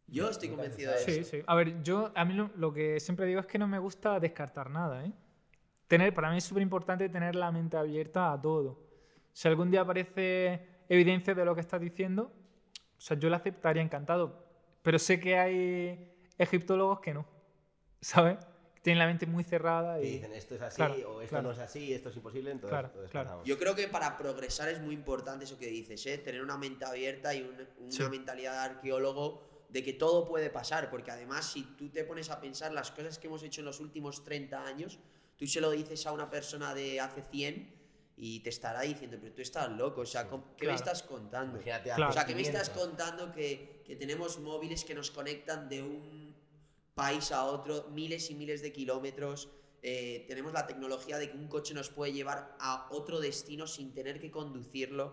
[0.07, 1.11] Yo estoy convencido de eso.
[1.11, 1.43] Sí, sí.
[1.47, 4.19] A ver, yo, a mí lo, lo que siempre digo es que no me gusta
[4.19, 5.11] descartar nada, ¿eh?
[5.87, 8.86] Tener, para mí es súper importante tener la mente abierta a todo.
[9.37, 12.31] Si algún día aparece evidencia de lo que estás diciendo,
[12.97, 14.43] o sea, yo la aceptaría encantado.
[14.81, 17.27] Pero sé que hay egiptólogos que no,
[18.01, 18.39] ¿sabes?
[18.73, 20.11] Que tienen la mente muy cerrada Que y...
[20.13, 21.43] dicen esto es así, Claro, o esto claro.
[21.49, 23.45] no es así, esto es imposible, entonces Claro, descartamos.
[23.45, 26.17] Yo creo que para progresar es muy importante eso que dices, ¿eh?
[26.17, 28.09] tener una mente abierta y un- una Sí.
[28.09, 32.41] mentalidad de arqueólogo de que todo puede pasar, porque además si tú te pones a
[32.41, 34.97] pensar las cosas que hemos hecho en los últimos 30 años,
[35.35, 37.76] tú se lo dices a una persona de hace 100
[38.19, 40.75] y te estará diciendo, pero tú estás loco, o sea, ¿cómo- ¿qué me claro.
[40.77, 41.53] estás contando?
[41.57, 42.09] Imagínate Claro.
[42.09, 42.87] O sea, que me estás 500.
[42.87, 46.35] contando que, que tenemos móviles que nos conectan de un
[46.95, 49.49] país a otro, miles y miles de kilómetros.
[49.83, 53.93] eh, tenemos la tecnología de que un coche nos puede llevar a otro destino sin
[53.93, 55.05] tener que conducirlo.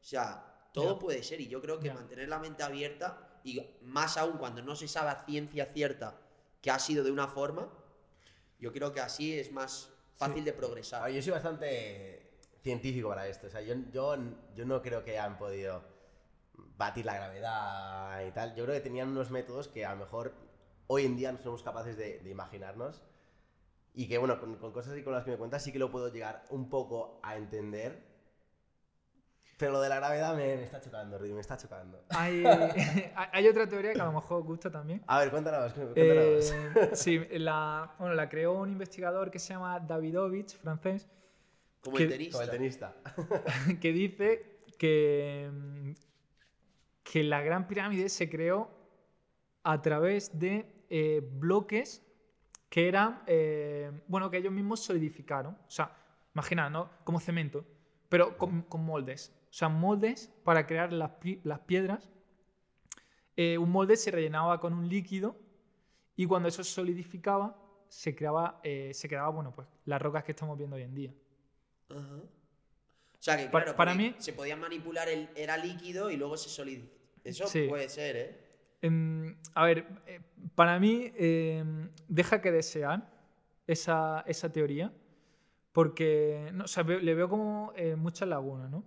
[0.00, 0.98] O sea, todo Ya.
[0.98, 1.40] puede ser.
[1.40, 1.94] Y yo creo que Ya.
[1.94, 6.20] mantener la mente abierta, y más aún cuando no se sabe a ciencia cierta
[6.60, 7.72] que ha sido de una forma,
[8.58, 11.04] yo creo que así es más fácil de A progresar.
[11.04, 12.17] ver, yo soy bastante
[12.68, 13.46] científico para esto.
[13.46, 14.14] O sea, yo, yo,
[14.54, 15.82] yo no creo que hayan podido
[16.76, 18.54] batir la gravedad y tal.
[18.54, 20.34] Yo creo que tenían unos métodos que a lo mejor
[20.86, 23.02] hoy en día no somos capaces de, de imaginarnos.
[23.94, 25.90] Y que, bueno, con, con cosas así con las que me cuentas sí que lo
[25.90, 28.06] puedo llegar un poco a entender.
[29.56, 32.04] Pero lo de la gravedad me, me está chocando, Rudy, me está chocando.
[32.10, 32.44] Hay,
[33.32, 35.02] hay otra teoría que a lo mejor gusta también.
[35.06, 35.96] A ver, cuéntanos, cuéntanos.
[35.96, 41.08] Eh, sí, la, bueno, la creó un investigador que se llama Davidovich, francés,
[41.82, 42.38] Como que- el tenista.
[42.38, 42.96] Como el tenista.
[43.80, 45.90] que dice que, mm,
[47.02, 48.70] que la Gran Pirámide se creó
[49.62, 52.04] a través de eh, bloques
[52.68, 55.54] que eran, eh, bueno, que ellos mismos solidificaron.
[55.54, 55.96] O sea,
[56.34, 56.90] imagina, ¿no?
[57.04, 57.64] Como cemento,
[58.08, 59.34] pero con, con moldes.
[59.50, 61.12] O sea, moldes para crear las,
[61.44, 62.10] las piedras.
[63.36, 65.36] Eh, un molde se rellenaba con un líquido
[66.16, 67.56] y cuando eso se solidificaba,
[67.88, 71.14] se creaba, eh, se creaba, bueno, pues las rocas que estamos viendo hoy en día.
[71.90, 72.16] Ajá.
[72.16, 76.36] O sea, que Pa- claro, para mí- se podía manipular, el, era líquido y luego
[76.36, 76.98] se solidificaba.
[77.24, 77.66] Eso Sí.
[77.68, 78.38] puede ser, ¿eh?
[78.80, 80.20] Em, a ver, eh,
[80.54, 83.10] para mí em, deja que desear
[83.66, 84.92] esa, esa teoría,
[85.72, 88.84] porque no, o sea, le veo como eh, muchas lagunas, ¿no?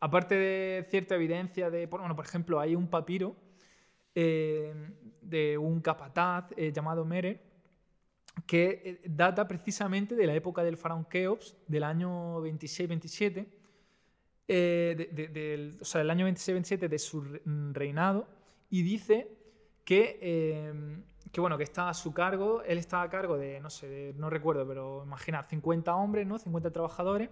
[0.00, 3.36] Aparte de cierta evidencia de, por- bueno, por ejemplo, hay un papiro
[4.14, 4.72] eh,
[5.20, 7.42] de un capataz llamado Merer
[8.46, 13.46] que eh, data precisamente de la época del faraón Keops, del año 26-27,
[14.46, 18.28] eh, o sea, del año 26-27 de su mm, reinado,
[18.70, 19.28] y dice
[19.84, 24.14] que, que, bueno, que está a su cargo, él está a cargo de, no sé,
[24.16, 26.38] no recuerdo, pero imagina, 50 hombres, ¿no?
[26.38, 27.30] 50 trabajadores,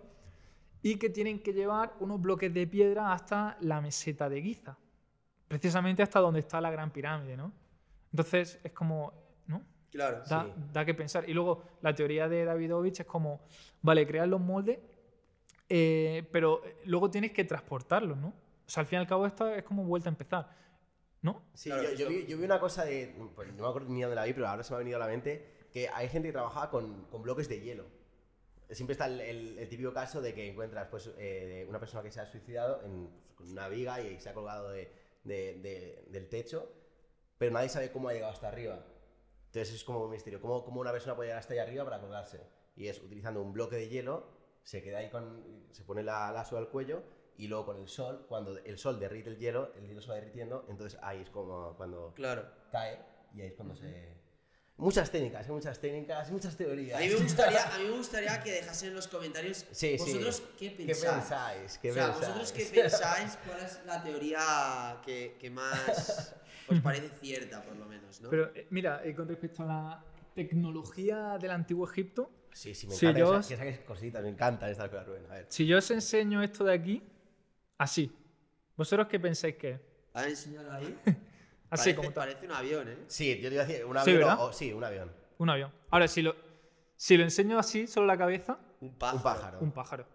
[0.83, 4.79] y que tienen que llevar unos bloques de piedra hasta la meseta de Giza,
[5.49, 7.53] precisamente hasta donde está la gran pirámide, ¿no?
[8.13, 9.13] Entonces es como.
[9.93, 10.23] Claro.
[10.29, 10.53] Da, Sí.
[10.73, 11.29] da que pensar.
[11.29, 13.43] Y luego la teoría de Davidovich es como,
[13.83, 14.79] vale, crear los moldes,
[15.69, 18.29] eh, pero luego tienes que transportarlos, ¿no?
[18.29, 20.49] O sea, al fin y al cabo esta es como vuelta a empezar,
[21.21, 21.43] ¿no?
[21.55, 23.15] Sí, Claro, yo, yo vi, yo vi una cosa de.
[23.35, 25.01] Pues no me acuerdo ni dónde la vi, pero ahora se me ha venido a
[25.01, 25.67] la mente.
[25.73, 27.87] Que hay gente que trabajaba con, con bloques de hielo.
[28.71, 32.03] Siempre está el, el- el típico caso de que encuentras pues, eh, de una persona
[32.03, 34.91] que se ha suicidado en, pues, con una viga y se ha colgado de-
[35.25, 36.71] de- de- del techo,
[37.39, 38.85] pero nadie sabe cómo ha llegado hasta arriba.
[39.53, 40.41] Entonces es como un misterio.
[40.41, 42.41] ¿Cómo, cómo una persona puede llegar hasta allá arriba para colgarse?
[42.75, 44.27] Y es utilizando un bloque de hielo,
[44.63, 45.67] se queda ahí con.
[45.73, 47.03] se pone la, la soga al cuello
[47.37, 50.15] y luego con el sol, cuando el sol derrite el hielo, el hielo se va
[50.15, 52.47] derritiendo, entonces ahí es como cuando Claro.
[52.71, 52.99] cae
[53.35, 54.23] y ahí es cuando se...
[54.79, 56.97] Muchas técnicas, hay muchas técnicas, hay muchas teorías.
[56.99, 60.05] A mí, me gustaría, a mí me gustaría que dejasen en los comentarios Sí, sí.
[60.19, 61.13] vosotros qué ¿Qué pensáis.
[61.13, 61.79] pensáis?
[61.79, 62.27] ¿Qué o sea, pensáis?
[62.29, 66.35] vosotros qué pensáis, cuál es la teoría que, que más
[66.69, 68.31] os parece cierta, por lo menos, ¿no?
[68.31, 70.05] Pero eh, mira, eh, con respecto a la
[70.35, 73.79] tecnología del antiguo Egipto, Sí, sí, me Sí, encanta yo que os- sa- que saques
[73.81, 75.25] cositas, me encantan estas cosas, Rubén.
[75.31, 75.47] A ver.
[75.49, 77.03] si yo os enseño esto de aquí,
[77.79, 78.15] así,
[78.77, 79.81] ¿vosotros qué pensáis que es?
[80.13, 80.99] A ver, enséñalo ahí.
[81.71, 82.99] Así parece, como tal, parece un avión, ¿eh?
[83.07, 84.19] Sí, yo te iba a decir un Sí, avión.
[84.19, 84.41] ¿verdad?
[84.41, 85.11] o- o- sí, un avión.
[85.39, 85.73] un avión.
[85.89, 86.37] Ahora, si lo,
[86.97, 89.17] si lo enseño así, solo la cabeza, Un pájaro.
[89.17, 89.59] Un pájaro.
[89.63, 90.07] un pájaro.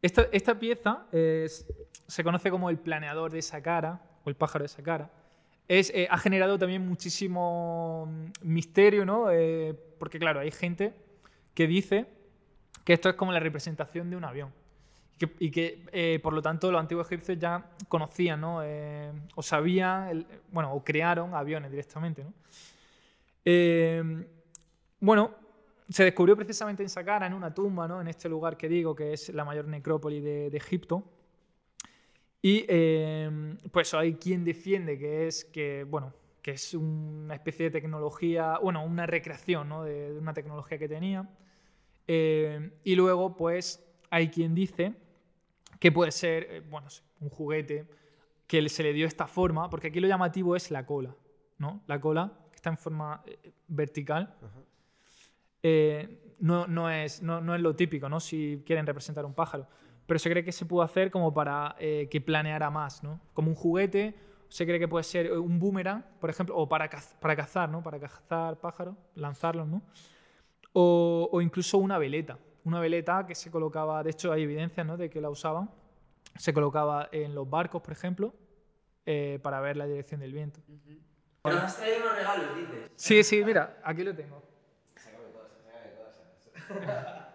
[0.00, 1.66] Esta, esta pieza es-
[2.06, 5.10] se conoce como el planeador de Saqqara, o el pájaro de Saqqara.
[5.68, 9.30] Es, eh, ha generado también muchísimo mm, misterio, ¿no?
[9.30, 10.94] Eh, porque, claro, hay gente
[11.54, 12.06] que dice
[12.84, 14.52] que esto es como la representación de un avión.
[15.40, 18.62] Y que, eh, por lo tanto, los antiguos egipcios ya conocían, ¿no?
[19.34, 22.32] O sabían, bueno, o crearon aviones directamente, ¿no?
[25.00, 25.34] Bueno,
[25.88, 28.00] se descubrió precisamente en Saqqara, en una tumba, ¿no?
[28.00, 31.02] en este lugar que digo, que es la mayor necrópoli de, de Egipto.
[32.40, 37.70] Y eh, pues hay quien defiende que es, que, bueno, que es una especie de
[37.70, 39.84] tecnología, bueno, una recreación ¿no?
[39.84, 41.28] de, de una tecnología que tenía.
[42.06, 44.94] Eh, y luego, pues, hay quien dice
[45.78, 46.88] que puede ser, eh, bueno,
[47.20, 47.86] un juguete
[48.46, 51.14] que se le dio esta forma, porque aquí lo llamativo es la cola,
[51.58, 51.82] ¿no?
[51.86, 54.34] La cola, que está en forma eh, vertical,
[55.62, 58.20] eh, no, no, es, no, no es lo típico, ¿no?
[58.20, 59.68] Si quieren representar un pájaro.
[60.08, 63.20] Pero se cree que se pudo hacer como para eh, que planeara más, ¿no?
[63.34, 64.16] Como un juguete,
[64.48, 67.68] se cree que puede ser eh, un boomerang, por ejemplo, o para, caz- para cazar,
[67.68, 67.82] ¿no?
[67.82, 69.82] Para cazar pájaros, lanzarlos, ¿no?
[70.72, 72.38] O, o incluso una veleta.
[72.64, 74.96] Una veleta que se colocaba, de hecho hay evidencias ¿no?
[74.96, 75.70] de que la usaban,
[76.36, 78.34] se colocaba en los barcos, por ejemplo,
[79.06, 80.60] eh, para ver la dirección del viento.
[81.42, 82.90] Pero nos has traído unos regalos, dices.
[82.96, 84.42] Sí, sí, mira, aquí lo tengo.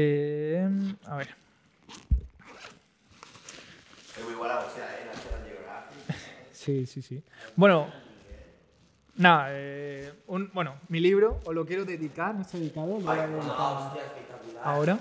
[0.00, 0.64] Eh,
[1.06, 1.26] a ver.
[6.08, 6.14] ¿eh?
[6.52, 7.22] Sí, sí, sí.
[7.56, 7.92] Bueno,
[9.16, 13.18] nada, eh, un- bueno, mi libro os lo quiero dedicar, no está dedicado, lo voy
[13.18, 13.66] a dedicar
[14.62, 14.98] Ah, ahora.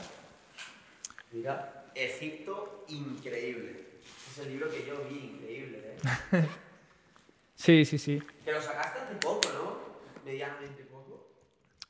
[1.32, 3.86] Mira, Egipto increíble.
[4.32, 5.96] Es el libro que yo vi, increíble,
[6.32, 6.48] ¿eh?
[7.56, 8.22] Sí, sí, sí.
[8.46, 10.24] Que lo sacaste hace poco, ¿no?
[10.26, 11.28] Medianamente poco.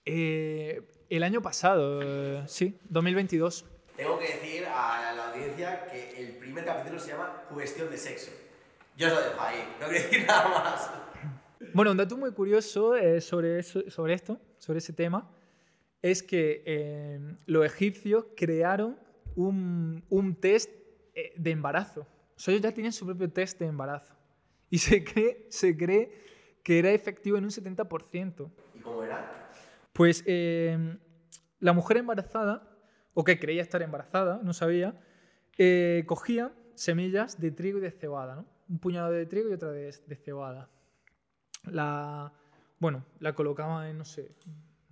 [0.06, 3.66] Eh, el año pasado, eh, sí, 2022.
[3.96, 8.32] Tengo que decir a la audiencia que el primer capítulo se llama Cuestión de Sexo.
[8.96, 10.92] Yo os lo dejo ahí, no quiero decir nada más.
[11.74, 15.30] Bueno, un dato muy curioso eh, sobre, eso- sobre esto, sobre ese tema,
[16.02, 19.00] es que eh, los egipcios crearon
[19.36, 20.70] un, un test
[21.16, 22.02] eh, de embarazo.
[22.36, 24.14] O sea, ellos ya tienen su propio test de embarazo.
[24.70, 26.12] Y se cree, se cree
[26.64, 28.52] que era efectivo en un 70%.
[28.76, 29.47] ¿Y cómo era?
[29.98, 30.78] Pues eh,
[31.60, 32.70] la mujer embarazada,
[33.16, 35.02] o que creía estar embarazada, no sabía,
[35.58, 38.46] eh, cogía semillas de trigo y de cebada, ¿no?
[38.70, 40.70] Un puñado de trigo y otra de, de cebada.
[41.64, 42.32] La,
[42.78, 44.36] bueno, la colocaba en, no sé,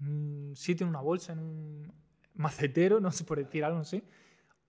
[0.01, 1.93] un sitio, en una bolsa, en un,
[2.33, 4.03] macetero, no sé por decir algo así,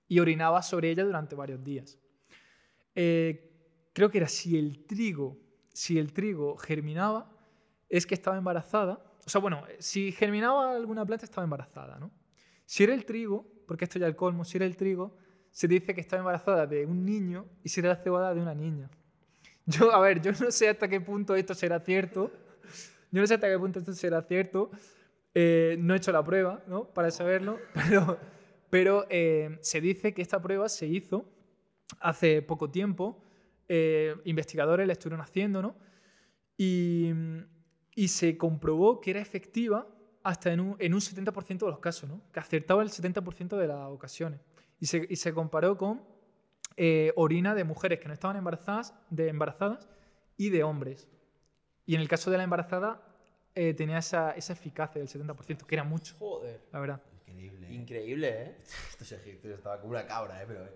[0.06, 1.98] y orinaba sobre ella durante varios días.
[2.94, 5.38] Eh, creo que era si el trigo,
[5.72, 7.32] si el trigo germinaba,
[7.88, 9.02] es que estaba embarazada.
[9.26, 12.12] O sea, bueno, si germinaba alguna planta estaba embarazada, ¿no?
[12.64, 15.16] Si era el trigo, porque esto ya el colmo, si era el trigo,
[15.50, 18.54] se dice que estaba embarazada de un niño y si era la cebada de una
[18.54, 18.88] niña.
[19.66, 22.30] Yo, a ver, yo no sé hasta qué punto esto será cierto.
[23.10, 24.70] Yo no sé hasta qué punto esto será cierto.
[25.34, 26.84] Eh, no he hecho la prueba, ¿no?
[26.94, 28.20] Para saberlo, pero,
[28.70, 31.28] pero eh, se dice que esta prueba se hizo
[31.98, 33.24] hace poco tiempo.
[33.68, 35.76] Eh, investigadores la estuvieron haciendo, ¿no?
[36.56, 37.12] Y,
[37.96, 39.88] y se comprobó que era efectiva
[40.22, 42.20] hasta en un, en un 70% de los casos, ¿no?
[42.30, 44.40] Que acertaba el 70% de las ocasiones.
[44.78, 46.04] Y se, y se comparó con
[46.76, 49.88] eh, orina de mujeres que no estaban embarazadas, de embarazadas
[50.36, 51.08] y de hombres.
[51.86, 53.02] Y en el caso de la embarazada
[53.54, 56.60] eh, tenía esa, esa eficacia del 70%, que era mucho, Joder.
[56.72, 57.02] la verdad.
[57.26, 57.72] Increíble.
[57.72, 58.56] Increíble, ¿eh?
[58.90, 60.44] Estos egipcios estaban como una cabra, ¿eh?
[60.46, 60.70] Pero eh,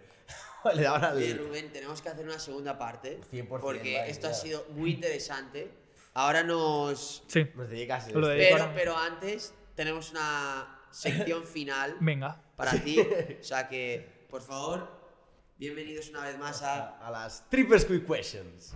[0.74, 1.38] le daban al...
[1.38, 3.20] Rubén, tenemos que hacer una segunda parte.
[3.30, 5.79] 100%, Porque esto ha sido muy interesante.
[6.14, 7.22] Ahora nos.
[7.28, 8.14] Sí, Nos dedicas a de-
[8.50, 12.42] Pero, pero antes tenemos una sección final venga.
[12.56, 12.98] para ti.
[13.00, 14.88] O sea que, por favor,
[15.56, 16.98] bienvenidos una vez más a.
[16.98, 18.74] a, las Triple Quick Questions.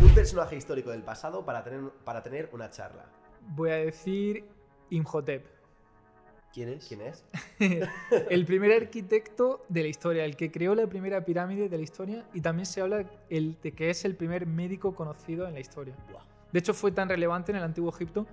[0.00, 3.04] Un personaje histórico del pasado para tener, para tener una charla.
[3.40, 4.44] Voy a decir
[4.90, 5.46] Imhotep.
[6.52, 6.86] ¿Quién es?
[6.86, 7.24] ¿Quién es?
[8.30, 12.26] el primer arquitecto de la historia, el que creó la primera pirámide de la historia
[12.34, 15.94] y también se habla el, de que es el primer médico conocido en la historia.
[16.52, 18.26] De hecho, fue tan relevante en el antiguo Egipto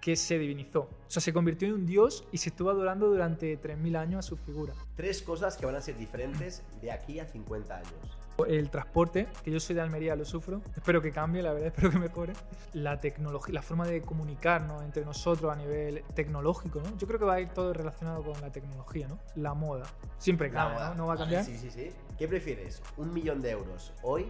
[0.00, 0.80] que se divinizó.
[0.80, 4.28] O sea, se convirtió en un dios y se estuvo adorando durante 3.000 años a
[4.28, 4.74] su figura.
[4.96, 8.19] Tres cosas que van a ser diferentes de aquí a 50 años.
[8.46, 10.60] El transporte, que yo soy de Almería, lo sufro.
[10.76, 12.32] Espero que cambie, la verdad, espero que mejore.
[12.72, 16.96] La tecnología, la forma de comunicarnos entre nosotros a nivel tecnológico, ¿no?
[16.96, 19.18] Yo creo que va a ir todo relacionado con la tecnología, ¿no?
[19.36, 19.86] La moda.
[20.18, 20.90] Siempre cambia.
[20.90, 20.94] ¿no?
[20.94, 21.44] No va a Vale, cambiar.
[21.44, 21.90] Sí, sí, sí.
[22.18, 22.82] ¿Qué prefieres?
[22.96, 24.28] ¿Un millón de euros hoy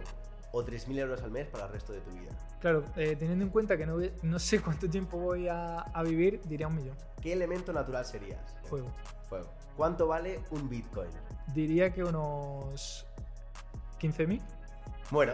[0.53, 2.31] o 3.000 euros al mes para el resto de tu vida?
[2.59, 6.41] Claro, eh, teniendo en cuenta que no, no sé cuánto tiempo voy a, a vivir,
[6.45, 6.95] diría un millón.
[7.21, 8.55] ¿Qué elemento natural serías?
[8.63, 8.91] Fuego.
[9.29, 9.49] Fuego.
[9.77, 11.09] ¿Cuánto vale un Bitcoin?
[11.53, 13.05] Diría que unos
[14.01, 14.41] 15.000,
[15.11, 15.33] Bueno,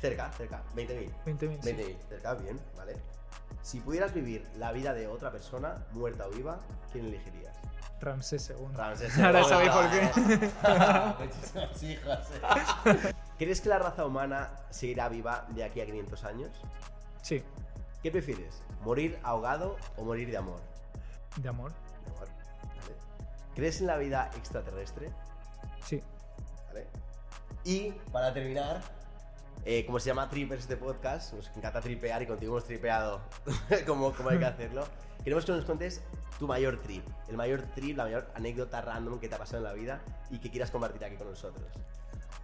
[0.00, 0.62] cerca, cerca.
[0.74, 1.10] 20.000.
[1.26, 1.62] 20.000.
[1.62, 1.70] sí.
[1.72, 2.96] 20.000, cerca, bien, vale.
[3.62, 6.58] Si pudieras vivir la vida de otra persona, muerta o viva,
[6.92, 7.56] ¿quién elegirías?
[8.00, 8.66] Ramsés II.
[8.76, 9.48] Ramsés Ahora II.
[9.48, 10.50] sabéis por qué.
[11.86, 12.18] Hijos.
[13.38, 16.50] ¿Crees que la raza humana seguirá viva de aquí a 500 años?
[17.22, 17.42] Sí,
[18.02, 18.62] ¿Qué prefieres?
[18.84, 20.60] ¿Morir ahogado o morir de amor?
[21.36, 21.72] de amor.
[21.72, 22.28] De amor,
[22.84, 22.94] vale.
[23.56, 25.10] ¿Crees en la vida extraterrestre?
[25.84, 26.00] Sí.
[27.68, 28.80] Y para terminar,
[29.66, 33.20] eh, como se llama Trippers este podcast, nos encanta tripear y contigo hemos tripeado
[33.86, 34.84] como, como hay que hacerlo.
[35.24, 36.02] Queremos que nos cuentes
[36.38, 39.64] tu mayor trip, el mayor trip, la mayor anécdota random que te ha pasado en
[39.64, 40.00] la vida
[40.30, 41.66] y que quieras compartir aquí con nosotros.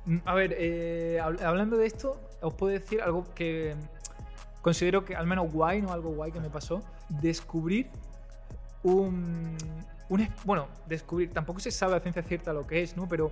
[0.04, 3.74] Mm, A ver, eh, hab- hablando de esto, os puedo decir algo que
[4.60, 6.82] considero que al menos guay, no algo guay que me pasó.
[7.08, 7.88] Descubrir
[8.82, 9.56] un,
[10.10, 13.08] un bueno, descubrir, tampoco se sabe a ciencia cierta lo que es, ¿no?
[13.08, 13.30] Pero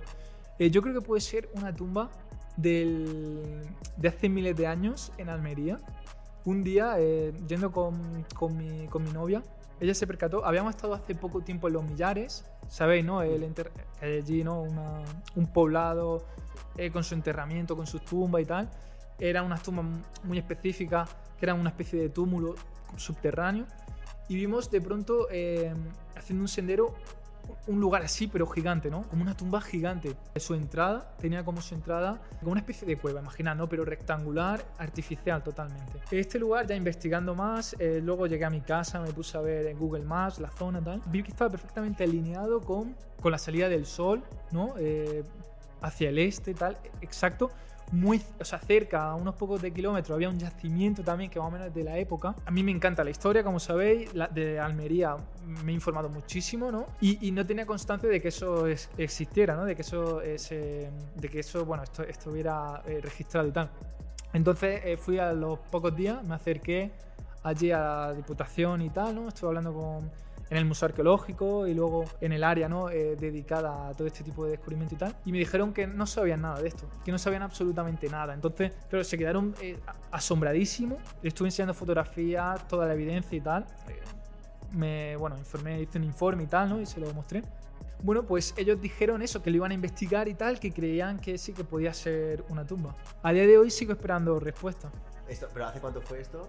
[0.59, 2.09] eh, yo creo que puede ser una tumba
[2.57, 3.63] del,
[3.97, 5.79] de hace miles de años en Almería.
[6.45, 9.41] Un día, eh, yendo con, con mi, con mi novia,
[9.79, 13.21] ella se percató, habíamos estado hace poco tiempo en Los Millares, ¿sabéis, no?
[13.21, 13.53] El
[14.01, 14.63] allí, ¿no?
[15.35, 16.25] Un poblado
[16.77, 18.69] eh, con su enterramiento, con sus tumbas y tal.
[19.19, 19.85] Eran unas tumbas
[20.23, 22.55] muy específicas, que eran una especie de túmulo
[22.95, 23.65] subterráneo.
[24.29, 25.73] Y vimos de pronto, eh,
[26.15, 26.95] haciendo un sendero,
[27.67, 29.03] un lugar así, pero gigante, ¿no?
[29.03, 30.15] Como una tumba gigante.
[30.35, 33.69] Su entrada, tenía como su entrada, como una especie de cueva, imaginad, ¿no?
[33.69, 35.99] Pero rectangular, artificial totalmente.
[36.11, 39.67] Este lugar, ya investigando más, eh, luego llegué a mi casa, me puse a ver
[39.67, 41.01] en Google Maps la zona tal.
[41.07, 44.73] Vi que estaba perfectamente alineado con, con la salida del sol, ¿no?
[44.77, 45.23] Eh,
[45.81, 47.51] hacia el este, tal, exacto.
[47.93, 51.47] Muy, o sea, cerca, a unos pocos de kilómetros, había un yacimiento también que más
[51.49, 52.33] o menos de la época.
[52.43, 55.15] A mí me encanta la historia, como sabéis, de Almería
[55.63, 56.87] me he informado muchísimo, ¿no?
[57.01, 59.65] Y, y no tenía constancia de que eso es- existiera, ¿no?
[59.65, 63.69] De que eso, es, eh, de que eso bueno, esto, estuviera eh, registrado y tal.
[64.33, 66.91] Entonces eh, fui a los pocos días, me acerqué
[67.43, 69.27] allí a la Diputación y tal, ¿no?
[69.27, 70.09] Estuve hablando con,
[70.53, 72.91] en el Museo Arqueológico y luego en el área, ¿no?
[72.91, 75.15] Eh, dedicada a todo este tipo de descubrimiento y tal.
[75.25, 78.35] Y me dijeron que no sabían nada de esto, que no sabían absolutamente nada.
[78.35, 79.79] Entonces, pero se quedaron eh,
[80.11, 80.99] asombradísimos.
[81.23, 83.65] Les estuve enseñando fotografías, toda la evidencia y tal.
[83.89, 83.99] Eh,
[84.73, 86.79] me, bueno, informé, hice un informe y tal, ¿no?
[86.79, 87.41] Y se lo mostré.
[88.03, 91.39] Bueno, pues ellos dijeron eso, que lo iban a investigar y tal, que creían que
[91.39, 92.95] sí que podía ser una tumba.
[93.23, 94.91] A día de hoy sigo esperando respuesta.
[95.27, 96.47] Esto, ¿Pero hace cuánto fue esto?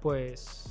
[0.00, 0.64] Pues.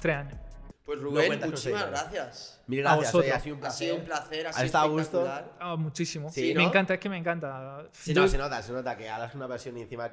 [0.00, 0.51] Tres años.
[0.92, 2.62] Pues Rubén, muchísimas gracias.
[2.66, 3.24] Mil A gracias, vosotros.
[3.24, 3.86] oye, ha sido un Ha placer.
[3.86, 5.28] sido un placer, ha ¿Has sido estado a gusto?
[5.60, 6.30] Ah, muchísimo.
[6.30, 6.68] Sí, Me ¿no?
[6.68, 7.86] encanta, es que me encanta.
[7.92, 10.10] Sí, Yo- no, se nota, se nota que hablas una pasión y encima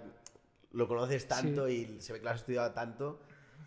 [0.71, 3.19] lo conoces tanto y se ve que lo has estudiado tanto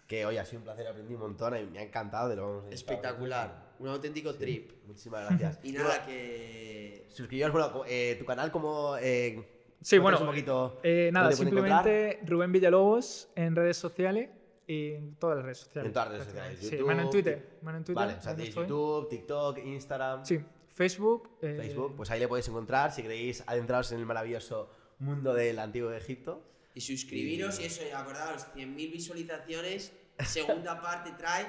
[0.07, 2.29] que, oye, ha sido un placer, aprendí un montón y me ha encantado.
[2.29, 2.75] De lo vamos a.
[2.75, 3.73] Espectacular.
[3.79, 4.71] Un auténtico trip.
[4.87, 5.59] Muchísimas gracias.
[5.65, 7.07] Y nada, que.
[7.11, 8.97] Suscribiros, bueno, eh, tu canal como...
[8.99, 9.49] Eh,
[9.85, 14.31] Sí, bueno, un poquito eh, nada, simplemente Rubén Villalobos en redes sociales
[14.67, 15.87] y en todas las redes sociales.
[15.89, 17.49] En todas las redes sociales, Sí, YouTube, menos en Twitter.
[17.63, 17.95] menos en Twitter.
[18.07, 18.35] Vale, o sea.
[18.37, 21.31] YouTube, TikTok, Instagram, Sí, Facebook.
[21.43, 25.59] eh, Facebook, pues ahí le podéis encontrar si queréis adentraros en el maravilloso mundo del
[25.59, 26.43] antiguo Egipto.
[26.75, 29.93] Y suscribiros y eso, y acordaos, 100.000 visualizaciones.
[30.25, 31.47] Segunda parte trae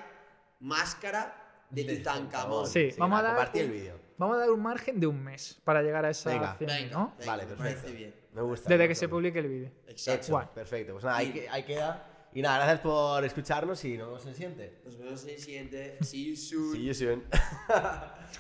[0.60, 2.68] máscara de Tutankamón.
[2.68, 4.00] Sí, vamos nada, a dar compartid un- el vídeo.
[4.18, 6.56] Vamos a dar un margen de un mes para llegar a esa Venga.
[6.58, 7.14] 100.000, Venga, ¿no?
[7.18, 7.82] venga, Vale, me perfecto.
[7.82, 8.16] parece bien.
[8.34, 8.70] Me gusta.
[8.70, 9.72] Desde me que se publique el vídeo.
[9.88, 10.50] Exacto.
[10.54, 10.94] Perfecto.
[10.94, 12.10] Pues nada, ahí, que- ahí queda.
[12.36, 14.74] Y nada, gracias por escucharnos y nos vemos en el siguiente.
[14.86, 15.98] Nos vemos en el siguiente.
[16.02, 16.74] See you soon.
[16.74, 17.24] See you soon.